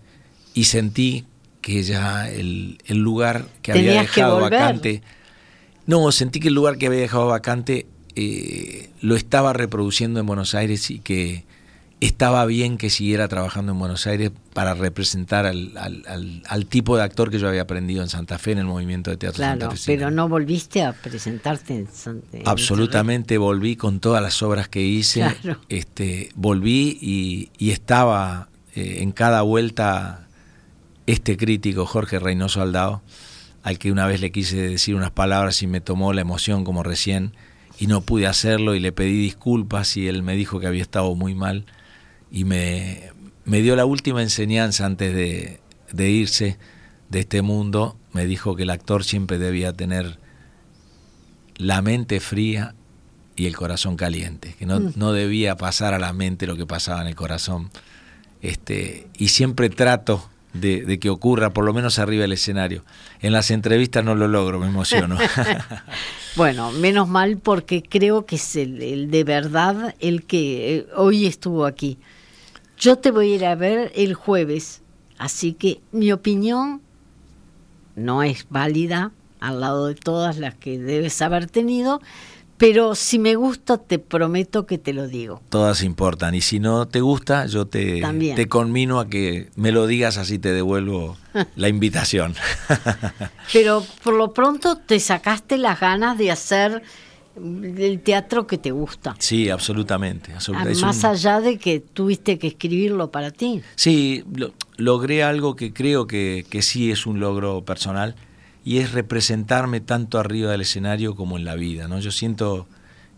y 0.53 0.65
sentí 0.65 1.25
que 1.63 1.81
ya 1.81 2.29
el, 2.29 2.77
el 2.85 2.97
lugar 2.99 3.47
que 3.63 3.71
había 3.71 4.01
dejado 4.01 4.39
vacante. 4.39 5.01
No, 5.87 6.11
sentí 6.11 6.39
que 6.39 6.49
el 6.49 6.53
lugar 6.53 6.77
que 6.77 6.85
había 6.85 6.99
dejado 6.99 7.27
vacante 7.27 7.87
eh, 8.15 8.89
lo 9.01 9.15
estaba 9.15 9.53
reproduciendo 9.53 10.19
en 10.19 10.25
Buenos 10.27 10.53
Aires 10.53 10.91
y 10.91 10.99
que 10.99 11.45
estaba 12.01 12.45
bien 12.45 12.77
que 12.77 12.89
siguiera 12.89 13.29
trabajando 13.29 13.71
en 13.71 13.79
Buenos 13.79 14.05
Aires 14.07 14.31
para 14.53 14.73
representar 14.73 15.45
al, 15.45 15.71
al, 16.45 16.65
tipo 16.65 16.97
de 16.97 17.03
actor 17.03 17.31
que 17.31 17.39
yo 17.39 17.47
había 17.47 17.61
aprendido 17.61 18.03
en 18.03 18.09
Santa 18.09 18.37
Fe 18.37 18.51
en 18.51 18.57
el 18.57 18.65
movimiento 18.65 19.09
de 19.09 19.15
teatro 19.15 19.37
claro, 19.37 19.69
Pero 19.85 20.11
no 20.11 20.27
volviste 20.27 20.83
a 20.83 20.91
presentarte 20.91 21.75
en 21.75 21.87
Santa 21.87 22.27
Fe. 22.29 22.43
Absolutamente 22.45 23.37
volví 23.37 23.77
con 23.77 24.01
todas 24.01 24.21
las 24.21 24.43
obras 24.43 24.67
que 24.67 24.81
hice. 24.81 25.25
Este, 25.69 26.29
volví 26.35 26.97
y, 27.57 27.71
estaba 27.71 28.49
eh, 28.75 28.97
en 28.99 29.13
cada 29.13 29.41
vuelta 29.41 30.27
este 31.07 31.37
crítico, 31.37 31.85
Jorge 31.85 32.19
Reynoso 32.19 32.61
Aldao, 32.61 33.01
al 33.63 33.79
que 33.79 33.91
una 33.91 34.05
vez 34.05 34.21
le 34.21 34.31
quise 34.31 34.57
decir 34.57 34.95
unas 34.95 35.11
palabras 35.11 35.61
y 35.63 35.67
me 35.67 35.81
tomó 35.81 36.13
la 36.13 36.21
emoción 36.21 36.63
como 36.63 36.83
recién 36.83 37.33
y 37.79 37.87
no 37.87 38.01
pude 38.01 38.27
hacerlo 38.27 38.75
y 38.75 38.79
le 38.79 38.91
pedí 38.91 39.17
disculpas 39.17 39.97
y 39.97 40.07
él 40.07 40.21
me 40.21 40.35
dijo 40.35 40.59
que 40.59 40.67
había 40.67 40.81
estado 40.81 41.15
muy 41.15 41.33
mal 41.33 41.65
y 42.31 42.45
me, 42.45 43.11
me 43.45 43.61
dio 43.61 43.75
la 43.75 43.85
última 43.85 44.21
enseñanza 44.21 44.85
antes 44.85 45.13
de, 45.13 45.59
de, 45.91 46.09
irse 46.09 46.57
de 47.09 47.21
este 47.21 47.41
mundo. 47.41 47.97
Me 48.11 48.25
dijo 48.25 48.55
que 48.55 48.63
el 48.63 48.69
actor 48.69 49.03
siempre 49.03 49.37
debía 49.37 49.73
tener 49.73 50.19
la 51.55 51.81
mente 51.81 52.19
fría 52.19 52.75
y 53.35 53.45
el 53.45 53.55
corazón 53.55 53.95
caliente, 53.95 54.55
que 54.59 54.65
no, 54.65 54.79
mm. 54.79 54.93
no 54.95 55.13
debía 55.13 55.55
pasar 55.55 55.93
a 55.93 55.99
la 55.99 56.13
mente 56.13 56.47
lo 56.47 56.57
que 56.57 56.65
pasaba 56.65 57.01
en 57.01 57.07
el 57.07 57.15
corazón. 57.15 57.69
Este, 58.41 59.07
y 59.17 59.29
siempre 59.29 59.69
trato 59.69 60.29
de, 60.53 60.99
que 60.99 61.09
ocurra, 61.09 61.51
por 61.51 61.65
lo 61.65 61.73
menos 61.73 61.99
arriba 61.99 62.21
del 62.21 62.33
escenario. 62.33 62.83
En 63.21 63.33
las 63.33 63.51
entrevistas 63.51 64.05
no 64.05 64.15
lo 64.15 64.27
logro, 64.27 64.59
me 64.59 64.67
emociono. 64.67 65.17
bueno, 66.35 66.71
menos 66.71 67.07
mal 67.07 67.37
porque 67.37 67.83
creo 67.83 68.25
que 68.25 68.35
es 68.35 68.55
el, 68.55 69.09
de 69.09 69.23
verdad 69.23 69.95
el 69.99 70.25
que 70.25 70.77
eh, 70.77 70.87
hoy 70.95 71.25
estuvo 71.25 71.65
aquí. 71.65 71.97
Yo 72.77 72.97
te 72.97 73.11
voy 73.11 73.31
a 73.31 73.35
ir 73.35 73.45
a 73.45 73.55
ver 73.55 73.91
el 73.95 74.13
jueves, 74.13 74.81
así 75.17 75.53
que 75.53 75.81
mi 75.91 76.11
opinión 76.11 76.81
no 77.95 78.23
es 78.23 78.45
válida 78.49 79.11
al 79.39 79.59
lado 79.59 79.87
de 79.87 79.95
todas 79.95 80.37
las 80.37 80.55
que 80.55 80.79
debes 80.79 81.21
haber 81.21 81.47
tenido, 81.47 82.01
pero 82.63 82.95
si 82.95 83.19
me 83.19 83.35
gusta, 83.35 83.77
te 83.77 83.99
prometo 83.99 84.65
que 84.65 84.77
te 84.77 84.93
lo 84.93 85.09
digo. 85.09 85.41
Todas 85.49 85.83
importan. 85.83 86.33
Y 86.33 86.39
si 86.39 86.61
no 86.61 86.87
te 86.87 87.01
gusta, 87.01 87.45
yo 87.45 87.67
te, 87.67 88.01
te 88.35 88.47
conmino 88.47 89.01
a 89.01 89.09
que 89.09 89.49
me 89.57 89.73
lo 89.73 89.85
digas, 89.85 90.17
así 90.17 90.39
te 90.39 90.53
devuelvo 90.53 91.17
la 91.57 91.67
invitación. 91.67 92.35
pero 93.51 93.85
por 94.01 94.13
lo 94.13 94.33
pronto 94.33 94.77
te 94.77 95.01
sacaste 95.01 95.57
las 95.57 95.81
ganas 95.81 96.17
de 96.17 96.31
hacer 96.31 96.83
el 97.35 97.99
teatro 97.99 98.47
que 98.47 98.57
te 98.57 98.71
gusta. 98.71 99.17
Sí, 99.19 99.49
absolutamente. 99.49 100.31
Más 100.79 101.03
allá 101.03 101.41
de 101.41 101.57
que 101.57 101.81
tuviste 101.81 102.39
que 102.39 102.47
escribirlo 102.47 103.11
para 103.11 103.31
ti. 103.31 103.61
Sí, 103.75 104.23
logré 104.77 105.23
algo 105.23 105.57
que 105.57 105.73
creo 105.73 106.07
que, 106.07 106.45
que 106.49 106.61
sí 106.61 106.91
es 106.91 107.05
un 107.05 107.19
logro 107.19 107.65
personal 107.65 108.15
y 108.63 108.77
es 108.77 108.93
representarme 108.93 109.81
tanto 109.81 110.19
arriba 110.19 110.51
del 110.51 110.61
escenario 110.61 111.15
como 111.15 111.37
en 111.37 111.45
la 111.45 111.55
vida. 111.55 111.87
¿no? 111.87 111.99
Yo 111.99 112.11
siento 112.11 112.67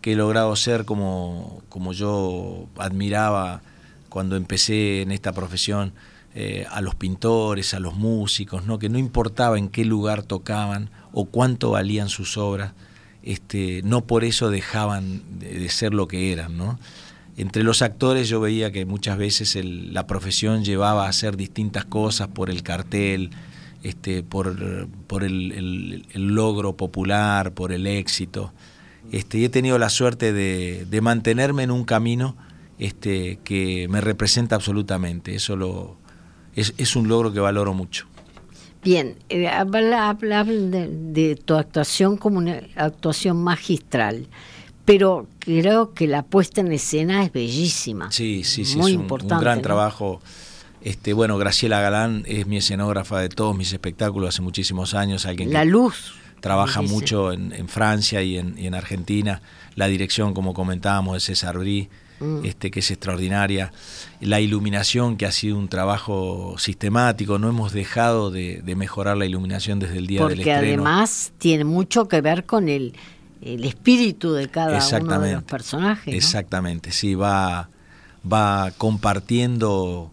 que 0.01 0.13
he 0.13 0.15
logrado 0.15 0.55
ser 0.55 0.85
como, 0.85 1.61
como 1.69 1.93
yo 1.93 2.67
admiraba 2.77 3.61
cuando 4.09 4.35
empecé 4.35 5.01
en 5.01 5.11
esta 5.11 5.33
profesión 5.33 5.93
eh, 6.33 6.65
a 6.69 6.81
los 6.81 6.95
pintores, 6.95 7.73
a 7.73 7.79
los 7.79 7.95
músicos, 7.95 8.65
¿no? 8.65 8.79
que 8.79 8.89
no 8.89 8.97
importaba 8.97 9.57
en 9.57 9.69
qué 9.69 9.85
lugar 9.85 10.23
tocaban 10.23 10.89
o 11.13 11.25
cuánto 11.25 11.71
valían 11.71 12.09
sus 12.09 12.37
obras, 12.37 12.73
este, 13.23 13.81
no 13.83 14.05
por 14.05 14.23
eso 14.23 14.49
dejaban 14.49 15.21
de, 15.39 15.69
ser 15.69 15.93
lo 15.93 16.07
que 16.07 16.31
eran. 16.31 16.57
¿no? 16.57 16.79
Entre 17.37 17.63
los 17.63 17.81
actores 17.81 18.29
yo 18.29 18.39
veía 18.39 18.71
que 18.71 18.85
muchas 18.85 19.17
veces 19.17 19.57
la 19.63 20.07
profesión 20.07 20.63
llevaba 20.63 21.05
a 21.05 21.09
hacer 21.09 21.37
distintas 21.37 21.85
cosas 21.85 22.27
por 22.29 22.49
el 22.49 22.63
cartel, 22.63 23.31
este, 23.85 24.23
por, 24.23 24.87
por 25.05 25.23
el, 25.23 26.07
logro 26.15 26.75
popular, 26.75 27.51
por 27.53 27.71
el 27.71 27.85
éxito. 27.85 28.51
Este, 29.11 29.37
y 29.37 29.45
he 29.45 29.49
tenido 29.49 29.77
la 29.77 29.89
suerte 29.91 30.33
de, 30.33 31.01
mantenerme 31.01 31.61
en 31.61 31.69
un 31.69 31.83
camino 31.83 32.35
este, 32.79 33.37
que 33.43 33.87
me 33.87 34.01
representa 34.01 34.55
absolutamente. 34.55 35.35
Eso 35.35 35.55
lo, 35.55 35.97
es, 36.55 36.95
un 36.95 37.07
logro 37.07 37.31
que 37.31 37.39
valoro 37.39 37.75
mucho. 37.75 38.07
Bien, 38.83 39.17
eh, 39.29 39.47
habla, 39.47 40.15
de, 40.15 41.39
tu 41.45 41.53
actuación 41.53 42.17
como 42.17 42.39
una 42.39 42.61
actuación 42.75 43.37
magistral, 43.37 44.25
pero 44.83 45.27
creo 45.37 45.93
que 45.93 46.07
la 46.07 46.23
puesta 46.23 46.61
en 46.61 46.71
escena 46.71 47.23
es 47.23 47.31
bellísima. 47.31 48.11
Sí, 48.11 48.43
sí, 48.43 48.65
sí, 48.65 48.77
Muy 48.77 48.93
es 48.93 48.97
un, 48.97 49.03
importante, 49.03 49.35
un 49.35 49.41
gran 49.41 49.61
trabajo 49.61 50.21
este, 50.85 51.13
bueno, 51.13 51.39
Graciela 51.39 51.81
Galán 51.81 52.21
es 52.27 52.45
mi 52.45 52.57
escenógrafa 52.57 53.19
de 53.19 53.29
todos 53.29 53.57
mis 53.57 53.73
espectáculos 53.73 54.29
hace 54.29 54.43
muchísimos 54.43 54.93
años. 54.93 55.25
Alguien 55.25 55.51
la 55.51 55.65
luz. 55.65 56.13
Trabaja 56.41 56.83
mucho 56.83 57.31
en, 57.31 57.67
Francia 57.67 58.21
y 58.21 58.37
en, 58.37 58.75
Argentina. 58.75 59.41
La 59.73 59.87
dirección, 59.87 60.35
como 60.35 60.53
comentábamos, 60.53 61.15
de 61.15 61.21
César 61.21 61.57
Brí, 61.57 61.89
mm. 62.19 62.45
este, 62.45 62.69
que 62.69 62.81
es 62.81 62.91
extraordinaria. 62.91 63.73
La 64.21 64.41
iluminación, 64.41 65.17
que 65.17 65.25
ha 65.25 65.31
sido 65.31 65.57
un 65.57 65.69
trabajo 65.69 66.53
sistemático. 66.59 67.39
No 67.39 67.49
hemos 67.49 67.73
dejado 67.73 68.29
de, 68.29 68.61
mejorar 68.77 69.17
la 69.17 69.25
iluminación 69.25 69.79
desde 69.79 69.97
el 69.97 70.05
día 70.05 70.27
del 70.27 70.41
estreno. 70.41 70.59
Porque 70.59 70.67
además 70.67 71.33
tiene 71.39 71.63
mucho 71.63 72.07
que 72.07 72.21
ver 72.21 72.45
con 72.45 72.69
el, 72.69 72.93
el 73.41 73.65
espíritu 73.65 74.33
de 74.33 74.49
cada 74.49 74.87
uno 74.99 75.19
de 75.19 75.33
los 75.33 75.43
personajes. 75.45 76.13
Exactamente, 76.13 76.91
sí, 76.91 77.15
va, 77.15 77.69
va 78.23 78.71
compartiendo 78.77 80.11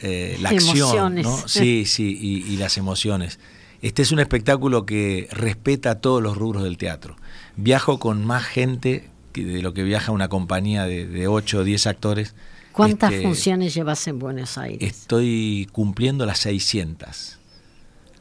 eh, 0.00 0.38
la 0.40 0.50
acción, 0.50 1.16
¿no? 1.16 1.38
Sí, 1.46 1.84
sí, 1.86 2.18
y, 2.20 2.56
las 2.56 2.76
emociones. 2.78 3.38
Este 3.82 4.02
es 4.02 4.12
un 4.12 4.18
espectáculo 4.18 4.84
que 4.84 5.28
respeta 5.30 6.00
todos 6.00 6.22
los 6.22 6.36
rubros 6.36 6.62
del 6.62 6.76
teatro. 6.76 7.16
Viajo 7.56 7.98
con 7.98 8.24
más 8.24 8.44
gente 8.44 9.08
que 9.32 9.44
de 9.44 9.62
lo 9.62 9.72
que 9.72 9.82
viaja 9.84 10.12
una 10.12 10.28
compañía 10.28 10.84
de, 10.84 11.06
de 11.06 11.28
8 11.28 11.58
o 11.58 11.64
10 11.64 11.86
actores. 11.86 12.34
¿Cuántas 12.72 13.12
este, 13.12 13.24
funciones 13.24 13.74
llevas 13.74 14.06
en 14.06 14.18
Buenos 14.18 14.58
Aires? 14.58 14.78
Estoy 14.82 15.68
cumpliendo 15.72 16.26
las 16.26 16.38
600. 16.40 17.38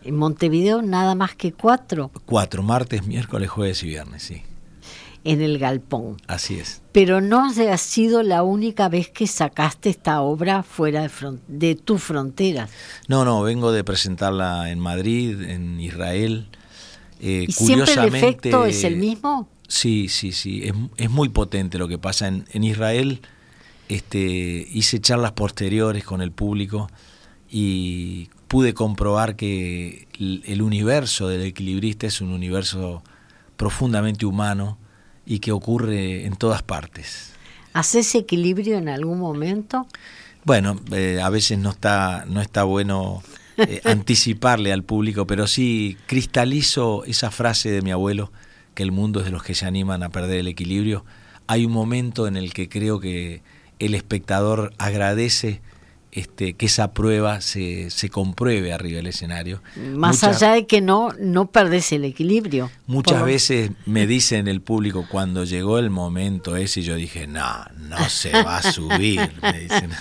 ¿En 0.03 0.15
Montevideo 0.15 0.81
nada 0.81 1.13
más 1.13 1.35
que 1.35 1.51
cuatro? 1.51 2.09
Cuatro, 2.25 2.63
martes, 2.63 3.05
miércoles, 3.05 3.49
jueves 3.49 3.83
y 3.83 3.87
viernes, 3.87 4.23
sí. 4.23 4.41
En 5.29 5.41
el 5.41 5.59
galpón. 5.59 6.17
Así 6.25 6.55
es. 6.55 6.81
Pero 6.91 7.21
no 7.21 7.45
ha 7.45 7.77
sido 7.77 8.23
la 8.23 8.41
única 8.41 8.89
vez 8.89 9.09
que 9.09 9.27
sacaste 9.27 9.89
esta 9.89 10.21
obra 10.21 10.63
fuera 10.63 11.03
de, 11.03 11.11
de 11.47 11.75
tus 11.75 12.01
fronteras. 12.01 12.71
No, 13.07 13.25
no, 13.25 13.43
vengo 13.43 13.71
de 13.71 13.83
presentarla 13.83 14.71
en 14.71 14.79
Madrid, 14.79 15.39
en 15.41 15.79
Israel. 15.79 16.47
Eh, 17.21 17.45
¿Y 17.47 17.51
siempre 17.51 17.93
el 17.93 18.05
efecto 18.05 18.65
es 18.65 18.83
el 18.83 18.95
mismo? 18.95 19.47
Sí, 19.67 20.07
sí, 20.09 20.31
sí. 20.31 20.63
Es, 20.63 20.73
es 20.97 21.11
muy 21.11 21.29
potente 21.29 21.77
lo 21.77 21.87
que 21.87 21.99
pasa. 21.99 22.27
En, 22.27 22.45
en 22.51 22.63
Israel 22.63 23.21
este, 23.87 24.67
hice 24.71 24.99
charlas 24.99 25.33
posteriores 25.33 26.03
con 26.03 26.23
el 26.23 26.31
público 26.31 26.89
y 27.51 28.29
pude 28.47 28.73
comprobar 28.73 29.35
que 29.35 30.07
el 30.17 30.61
universo 30.63 31.27
del 31.27 31.43
equilibrista 31.43 32.07
es 32.07 32.19
un 32.19 32.31
universo 32.31 33.03
profundamente 33.57 34.25
humano 34.25 34.79
y 35.29 35.39
que 35.39 35.51
ocurre 35.51 36.25
en 36.25 36.35
todas 36.35 36.63
partes. 36.63 37.33
¿Haces 37.73 38.15
equilibrio 38.15 38.79
en 38.79 38.89
algún 38.89 39.19
momento? 39.19 39.85
Bueno, 40.43 40.81
eh, 40.91 41.21
a 41.21 41.29
veces 41.29 41.59
no 41.59 41.69
está, 41.69 42.25
no 42.27 42.41
está 42.41 42.63
bueno 42.63 43.21
eh, 43.57 43.79
anticiparle 43.85 44.73
al 44.73 44.83
público, 44.83 45.27
pero 45.27 45.45
sí 45.45 45.97
cristalizo 46.07 47.05
esa 47.05 47.29
frase 47.29 47.69
de 47.69 47.83
mi 47.83 47.91
abuelo, 47.91 48.31
que 48.73 48.81
el 48.81 48.91
mundo 48.91 49.19
es 49.19 49.25
de 49.25 49.31
los 49.31 49.43
que 49.43 49.53
se 49.53 49.67
animan 49.67 50.01
a 50.01 50.09
perder 50.09 50.39
el 50.39 50.47
equilibrio. 50.47 51.05
Hay 51.45 51.63
un 51.63 51.73
momento 51.73 52.25
en 52.25 52.35
el 52.35 52.51
que 52.51 52.67
creo 52.67 52.99
que 52.99 53.43
el 53.77 53.93
espectador 53.93 54.73
agradece 54.79 55.61
este, 56.11 56.53
que 56.53 56.65
esa 56.65 56.91
prueba 56.91 57.39
se, 57.41 57.91
se, 57.91 58.09
compruebe 58.09 58.73
arriba 58.73 58.97
del 58.97 59.07
escenario. 59.07 59.61
Más 59.75 60.23
allá 60.23 60.53
de 60.53 60.65
que 60.65 60.81
no, 60.81 61.13
no 61.19 61.51
perdés 61.51 61.91
el 61.91 62.03
equilibrio. 62.03 62.71
Muchas 62.87 63.23
veces 63.23 63.71
me 63.85 64.07
dicen 64.07 64.47
el 64.47 64.61
público, 64.61 65.05
cuando 65.09 65.43
llegó 65.43 65.77
el 65.77 65.91
momento 65.91 66.55
ese, 66.55 66.81
yo 66.81 66.95
dije, 66.95 67.27
no, 67.27 67.43
no 67.77 68.09
se 68.09 68.31
va 68.31 68.57
a 68.57 68.63
subir. 68.63 69.31
me 69.41 69.59
dicen. 69.59 69.91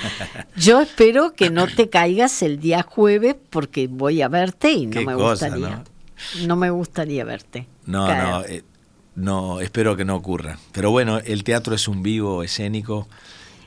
yo 0.56 0.80
espero 0.80 1.34
que 1.34 1.50
no 1.50 1.66
te 1.66 1.90
caigas 1.90 2.40
el 2.42 2.60
día 2.60 2.82
jueves 2.82 3.36
porque 3.50 3.88
voy 3.88 4.22
a 4.22 4.28
verte 4.28 4.72
y 4.72 4.86
no 4.86 5.02
me 5.02 5.14
gustaría. 5.14 5.84
¿no? 6.46 6.56
me 6.56 6.70
gustaría 6.70 7.24
verte. 7.24 7.66
No, 7.84 8.06
no, 8.08 8.42
eh, 8.44 8.64
no, 9.16 9.60
espero 9.60 9.96
que 9.96 10.06
no 10.06 10.16
ocurra. 10.16 10.58
Pero 10.72 10.90
bueno, 10.90 11.18
el 11.18 11.44
teatro 11.44 11.74
es 11.74 11.88
un 11.88 12.02
vivo 12.02 12.42
escénico 12.42 13.06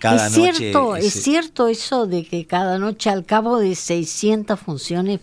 es 0.01 0.33
cierto, 0.33 0.95
es 0.95 1.13
cierto 1.13 1.67
eso 1.67 2.07
de 2.07 2.25
que 2.25 2.45
cada 2.45 2.77
noche 2.77 3.09
al 3.09 3.25
cabo 3.25 3.59
de 3.59 3.75
600 3.75 4.59
funciones 4.59 5.19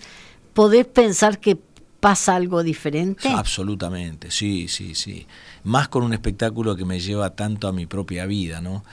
podés 0.55 0.87
pensar 0.87 1.39
que 1.39 1.59
pasa 2.01 2.37
algo 2.37 2.63
diferente. 2.63 3.29
Absolutamente, 3.29 4.31
sí, 4.31 4.69
sí, 4.69 4.95
sí. 4.95 5.27
Más 5.65 5.89
con 5.89 6.05
un 6.05 6.13
espectáculo 6.13 6.77
que 6.77 6.85
me 6.85 7.01
lleva 7.01 7.35
tanto 7.35 7.69
a 7.69 7.73
mi 7.73 7.87
propia 7.87 8.27
vida, 8.27 8.61
¿no? 8.61 8.85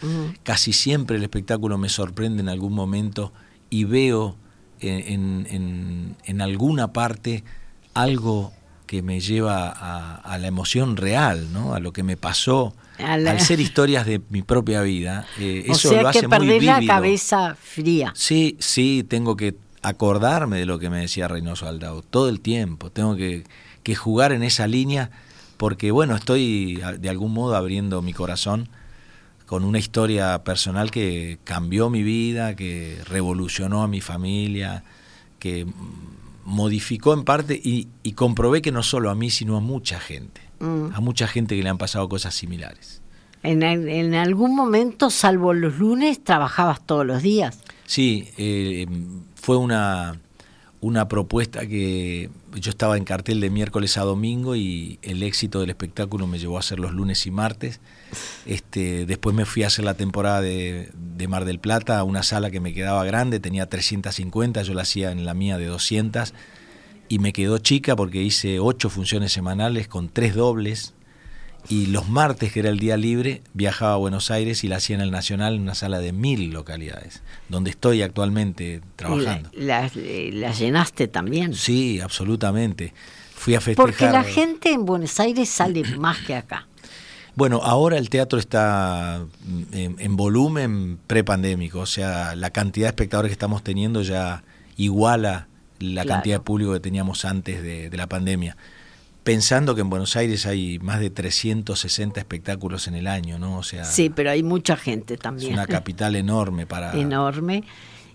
Casi 0.44 0.74
siempre 0.74 1.18
el 1.18 1.24
espectáculo 1.24 1.78
me 1.78 1.90
sorprende 1.90 2.42
en 2.42 2.50
algún 2.50 2.74
momento 2.74 3.32
y 3.70 3.84
veo 3.84 4.36
en, 4.80 5.48
en, 5.50 6.16
en 6.24 6.42
alguna 6.42 6.92
parte 6.94 7.44
algo 7.94 8.52
que 8.86 9.02
me 9.02 9.20
lleva 9.20 9.70
a, 9.70 10.38
la 10.38 10.48
emoción 10.48 10.98
real, 10.98 11.52
¿no? 11.52 11.74
A 11.74 11.80
lo 11.80 11.94
que 11.94 12.04
me 12.04 12.18
pasó, 12.18 12.76
al 13.00 13.40
ser 13.40 13.60
historias 13.60 14.06
de 14.06 14.22
mi 14.30 14.42
propia 14.42 14.82
vida. 14.82 15.26
Eh, 15.40 15.66
eso 15.68 15.94
lo 16.02 16.08
hace 16.08 16.22
que 16.22 16.28
muy 16.28 16.60
la 16.62 16.86
cabeza 16.86 17.56
fría. 17.60 18.12
Sí, 18.16 18.58
sí, 18.60 19.06
tengo 19.08 19.36
que 19.36 19.56
acordarme 19.82 20.58
de 20.60 20.66
lo 20.66 20.80
que 20.80 20.90
me 20.90 21.00
decía 21.00 21.28
Reynoso 21.28 21.68
Aldao 21.68 22.02
todo 22.02 22.30
el 22.30 22.40
tiempo. 22.40 22.90
Tengo 22.90 23.16
que, 23.16 23.44
que 23.84 23.96
jugar 23.96 24.32
en 24.32 24.44
esa 24.44 24.68
línea 24.68 25.12
porque, 25.58 25.92
bueno, 25.92 26.16
estoy 26.16 26.82
de 27.00 27.10
algún 27.10 27.34
modo 27.34 27.56
abriendo 27.56 28.02
mi 28.02 28.14
corazón 28.14 28.70
con 29.46 29.64
una 29.64 29.78
historia 29.78 30.44
personal 30.44 30.92
que 30.92 31.38
cambió 31.44 31.90
mi 31.90 32.04
vida, 32.04 32.56
que 32.56 33.00
revolucionó 33.06 33.84
a 33.84 33.88
mi 33.88 34.02
familia, 34.02 34.84
que 35.40 35.68
modificó 36.46 37.14
en 37.14 37.24
parte 37.24 37.60
y, 37.62 37.88
comprobé 38.14 38.62
que 38.62 38.72
no 38.72 38.84
solo 38.84 39.10
a 39.10 39.16
mí, 39.16 39.30
sino 39.30 39.58
a 39.58 39.60
mucha 39.60 40.00
gente. 40.00 40.42
Mm. 40.60 40.94
A 40.94 41.02
mucha 41.02 41.28
gente 41.28 41.56
que 41.56 41.64
le 41.64 41.70
han 41.70 41.78
pasado 41.78 42.08
cosas 42.08 42.34
similares. 42.34 43.02
En, 43.44 43.62
en, 43.62 44.16
algún 44.16 44.56
momento, 44.56 45.10
salvo 45.10 45.54
los 45.54 45.78
lunes, 45.78 46.24
trabajabas 46.24 46.86
todos 46.86 47.06
los 47.06 47.22
días. 47.22 47.60
Sí, 47.86 48.30
eh, 48.38 48.88
fue 49.36 49.58
una, 49.58 50.20
una 50.86 51.08
propuesta 51.08 51.66
que 51.66 52.30
yo 52.54 52.70
estaba 52.70 52.96
en 52.96 53.06
cartel 53.06 53.42
de 53.42 53.50
miércoles 53.50 53.98
a 53.98 54.04
domingo 54.04 54.56
y 54.56 55.00
el 55.02 55.24
éxito 55.24 55.60
del 55.60 55.72
espectáculo 55.72 56.28
me 56.28 56.38
llevó 56.38 56.58
a 56.58 56.60
hacer 56.60 56.80
los 56.80 56.94
lunes 56.94 57.26
y 57.26 57.32
martes. 57.32 57.80
Este, 58.46 59.08
después 59.08 59.36
me 59.36 59.46
fui 59.46 59.64
a 59.64 59.68
hacer 59.68 59.84
la 59.84 59.96
temporada 59.96 60.42
de, 60.42 60.92
de, 60.94 61.28
Mar 61.28 61.46
del 61.46 61.58
Plata 61.58 61.98
a 61.98 62.04
una 62.04 62.22
sala 62.22 62.52
que 62.52 62.60
me 62.60 62.72
quedaba 62.72 63.04
grande, 63.04 63.40
tenía 63.40 63.68
350, 63.68 64.62
yo 64.62 64.76
la 64.76 64.84
hacía 64.84 65.12
en 65.12 65.26
la 65.26 65.34
mía 65.34 65.58
de 65.58 65.66
200 65.66 66.36
y 67.10 67.18
me 67.18 67.34
quedó 67.34 67.58
chica 67.58 67.96
porque 67.96 68.22
hice 68.22 68.60
ocho 68.60 68.92
funciones 68.92 69.32
semanales 69.32 69.88
con 69.88 70.10
tres 70.10 70.36
dobles 70.36 70.95
y 71.68 71.88
los 71.88 72.10
martes, 72.10 72.52
que 72.52 72.60
era 72.60 72.70
el 72.70 72.80
día 72.80 72.98
libre, 72.98 73.42
viajaba 73.54 73.94
a 73.94 73.98
Buenos 73.98 74.32
Aires 74.32 74.64
y 74.64 74.68
la 74.68 74.78
hacía 74.78 74.96
en 74.96 75.02
el 75.02 75.12
Nacional 75.12 75.56
en 75.56 75.62
una 75.62 75.76
sala 75.76 76.00
de 76.00 76.12
mil 76.12 76.52
localidades, 76.52 77.22
donde 77.50 77.72
estoy 77.72 78.02
actualmente 78.02 78.82
trabajando. 78.96 79.50
¿La, 79.54 79.90
la, 79.96 80.52
llenaste 80.52 81.08
también? 81.08 81.54
Sí, 81.54 82.00
absolutamente. 82.00 82.94
Fui 83.34 83.56
a 83.56 83.62
festejar. 83.62 83.92
Porque 83.92 84.06
la 84.06 84.24
gente 84.24 84.72
en 84.72 84.86
Buenos 84.86 85.20
Aires 85.20 85.50
sale 85.50 85.84
más 85.98 86.20
que 86.20 86.36
acá. 86.36 86.68
Bueno, 87.36 87.60
ahora 87.64 87.98
el 87.98 88.10
teatro 88.10 88.40
está 88.40 89.26
en, 89.74 90.16
volumen 90.16 90.98
prepandémico, 91.06 91.80
o 91.80 91.86
sea, 91.86 92.34
la 92.36 92.52
cantidad 92.52 92.86
de 92.86 92.90
espectadores 92.92 93.30
que 93.30 93.34
estamos 93.34 93.62
teniendo 93.62 94.04
ya 94.04 94.44
iguala 94.78 95.48
la 95.80 96.06
cantidad 96.06 96.38
de 96.38 96.40
público 96.40 96.72
que 96.72 96.80
teníamos 96.80 97.26
antes 97.26 97.62
de 97.62 97.98
la 97.98 98.08
pandemia 98.08 98.56
pensando 99.26 99.74
que 99.74 99.82
en 99.82 99.90
Buenos 99.90 100.16
Aires 100.16 100.46
hay 100.46 100.78
más 100.80 101.00
de 101.00 101.10
360 101.10 102.20
espectáculos 102.20 102.88
en 102.88 102.94
el 102.94 103.08
año, 103.08 103.40
¿no? 103.40 103.58
O 103.58 103.64
sea, 103.64 103.84
sí, 103.84 104.12
pero 104.12 104.30
hay 104.30 104.44
mucha 104.44 104.78
gente 104.78 105.18
también. 105.18 105.54
Es 105.54 105.58
una 105.58 105.66
capital 105.66 106.16
enorme 106.16 106.68
para... 106.68 106.94
Enorme. 106.98 107.64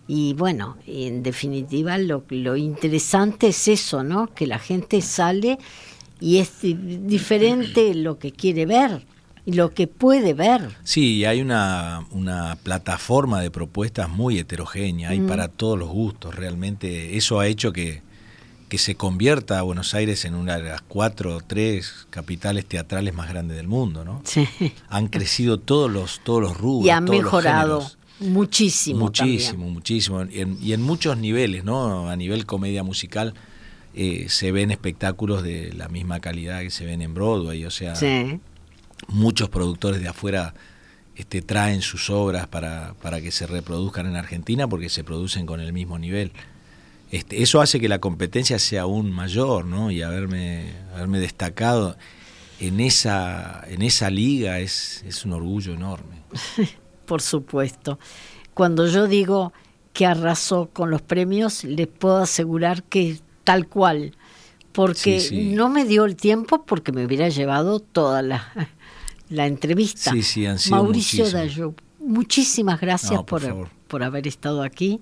Y 0.06 0.34
bueno, 0.34 0.76
en 0.86 1.24
definitiva 1.24 1.98
lo, 1.98 2.24
lo 2.30 2.56
interesante 2.56 3.48
es 3.48 3.66
eso, 3.66 4.04
¿no? 4.04 4.28
Que 4.28 4.46
la 4.46 4.60
gente 4.60 5.02
sale 5.02 5.58
y 6.20 6.38
es 6.38 6.50
diferente 6.62 7.92
lo 7.94 8.18
que 8.20 8.30
quiere 8.30 8.64
ver 8.64 9.04
y 9.44 9.54
lo 9.54 9.74
que 9.74 9.88
puede 9.88 10.32
ver. 10.32 10.76
Sí, 10.84 11.24
hay 11.24 11.40
una, 11.40 12.06
una 12.12 12.56
plataforma 12.62 13.40
de 13.40 13.50
propuestas 13.50 14.08
muy 14.08 14.38
heterogénea, 14.38 15.10
hay 15.10 15.20
para 15.20 15.48
todos 15.48 15.76
los 15.76 15.88
gustos, 15.88 16.36
realmente 16.36 17.16
eso 17.16 17.40
ha 17.40 17.48
hecho 17.48 17.72
que, 17.72 18.02
que 18.70 18.78
se 18.78 18.94
convierta 18.94 19.58
a 19.58 19.62
Buenos 19.62 19.94
Aires 19.94 20.24
en 20.24 20.36
una 20.36 20.56
de 20.56 20.62
las 20.62 20.80
cuatro 20.80 21.36
o 21.36 21.40
tres 21.40 22.06
capitales 22.08 22.64
teatrales 22.64 23.12
más 23.12 23.28
grandes 23.28 23.56
del 23.56 23.66
mundo, 23.66 24.04
¿no? 24.04 24.22
Sí. 24.24 24.46
Han 24.88 25.08
crecido 25.08 25.58
todos 25.58 25.90
los, 25.90 26.20
todos 26.20 26.40
los 26.40 26.56
rubros. 26.56 26.86
Y 26.86 26.90
han 26.90 27.04
mejorado 27.04 27.84
muchísimo. 28.20 29.00
Muchísimo, 29.00 29.68
muchísimo. 29.68 30.22
Y 30.22 30.40
en, 30.40 30.56
y 30.62 30.72
en, 30.72 30.82
muchos 30.82 31.18
niveles, 31.18 31.64
¿no? 31.64 32.08
A 32.08 32.14
nivel 32.14 32.46
comedia 32.46 32.84
musical 32.84 33.34
eh, 33.92 34.26
se 34.28 34.52
ven 34.52 34.70
espectáculos 34.70 35.42
de 35.42 35.72
la 35.72 35.88
misma 35.88 36.20
calidad 36.20 36.60
que 36.60 36.70
se 36.70 36.86
ven 36.86 37.02
en 37.02 37.12
Broadway, 37.12 37.64
o 37.64 37.72
sea, 37.72 37.94
muchos 39.08 39.48
productores 39.48 40.00
de 40.00 40.06
afuera 40.06 40.54
este, 41.16 41.42
traen 41.42 41.82
sus 41.82 42.08
obras 42.08 42.46
para, 42.46 42.94
para 43.02 43.20
que 43.20 43.32
se 43.32 43.48
reproduzcan 43.48 44.06
en 44.06 44.14
Argentina 44.14 44.68
porque 44.68 44.88
se 44.88 45.02
producen 45.02 45.44
con 45.44 45.60
el 45.60 45.72
mismo 45.72 45.98
nivel. 45.98 46.30
Este, 47.10 47.42
eso 47.42 47.60
hace 47.60 47.80
que 47.80 47.88
la 47.88 47.98
competencia 47.98 48.58
sea 48.58 48.82
aún 48.82 49.10
mayor, 49.10 49.64
¿no? 49.64 49.90
Y 49.90 50.02
haberme, 50.02 50.72
haberme 50.94 51.18
destacado 51.18 51.96
en 52.60 52.78
esa, 52.78 53.64
en 53.68 53.82
esa 53.82 54.10
liga 54.10 54.60
es, 54.60 55.02
es 55.06 55.24
un 55.24 55.32
orgullo 55.32 55.74
enorme. 55.74 56.22
Por 57.06 57.22
supuesto. 57.22 57.98
Cuando 58.54 58.86
yo 58.86 59.08
digo 59.08 59.52
que 59.92 60.06
arrasó 60.06 60.70
con 60.72 60.90
los 60.90 61.02
premios, 61.02 61.64
les 61.64 61.88
puedo 61.88 62.18
asegurar 62.18 62.84
que 62.84 63.18
tal 63.42 63.66
cual, 63.66 64.14
porque 64.72 65.50
no 65.54 65.68
me 65.68 65.84
dio 65.84 66.04
el 66.04 66.14
tiempo 66.14 66.64
porque 66.64 66.92
me 66.92 67.04
hubiera 67.04 67.28
llevado 67.28 67.80
toda 67.80 68.22
la, 68.22 68.52
la 69.28 69.46
entrevista. 69.46 70.12
Sí, 70.12 70.22
sí, 70.22 70.46
han 70.46 70.58
sido 70.58 70.76
Mauricio 70.76 71.28
Dayo, 71.28 71.74
muchísimas 71.98 72.80
gracias 72.80 73.22
por, 73.24 73.68
por 73.88 74.02
haber 74.02 74.28
estado 74.28 74.62
aquí. 74.62 75.00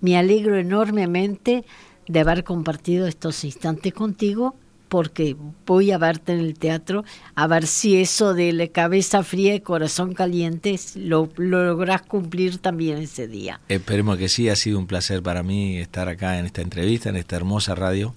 Me 0.00 0.16
alegro 0.16 0.56
enormemente 0.56 1.64
de 2.06 2.20
haber 2.20 2.44
compartido 2.44 3.06
estos 3.06 3.44
instantes 3.44 3.92
contigo 3.92 4.56
porque 4.88 5.36
voy 5.66 5.90
a 5.90 5.98
verte 5.98 6.32
en 6.32 6.40
el 6.40 6.58
teatro 6.58 7.04
a 7.34 7.46
ver 7.46 7.66
si 7.66 8.00
eso 8.00 8.34
de 8.34 8.52
la 8.52 8.68
cabeza 8.68 9.22
fría 9.22 9.54
y 9.54 9.60
corazón 9.60 10.14
caliente 10.14 10.78
lo, 10.94 11.28
lo, 11.36 11.64
logras 11.64 12.02
cumplir 12.02 12.58
también 12.58 12.98
ese 12.98 13.28
día. 13.28 13.60
Esperemos 13.68 14.16
que 14.16 14.28
sí, 14.28 14.48
ha 14.48 14.56
sido 14.56 14.78
un 14.78 14.86
placer 14.86 15.22
para 15.22 15.42
mí 15.42 15.78
estar 15.78 16.08
acá 16.08 16.38
en 16.38 16.46
esta 16.46 16.62
entrevista, 16.62 17.10
en 17.10 17.16
esta 17.16 17.36
hermosa 17.36 17.74
radio. 17.74 18.14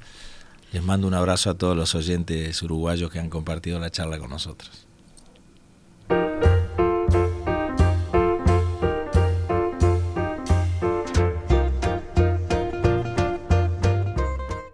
Les 0.72 0.82
mando 0.82 1.08
un 1.08 1.14
abrazo 1.14 1.50
a 1.50 1.58
todos 1.58 1.76
los 1.76 1.94
oyentes 1.96 2.62
uruguayos 2.64 3.12
que 3.12 3.20
han 3.20 3.30
compartido 3.30 3.78
la 3.80 3.90
charla 3.90 4.18
con 4.18 4.30
nosotros. 4.30 4.88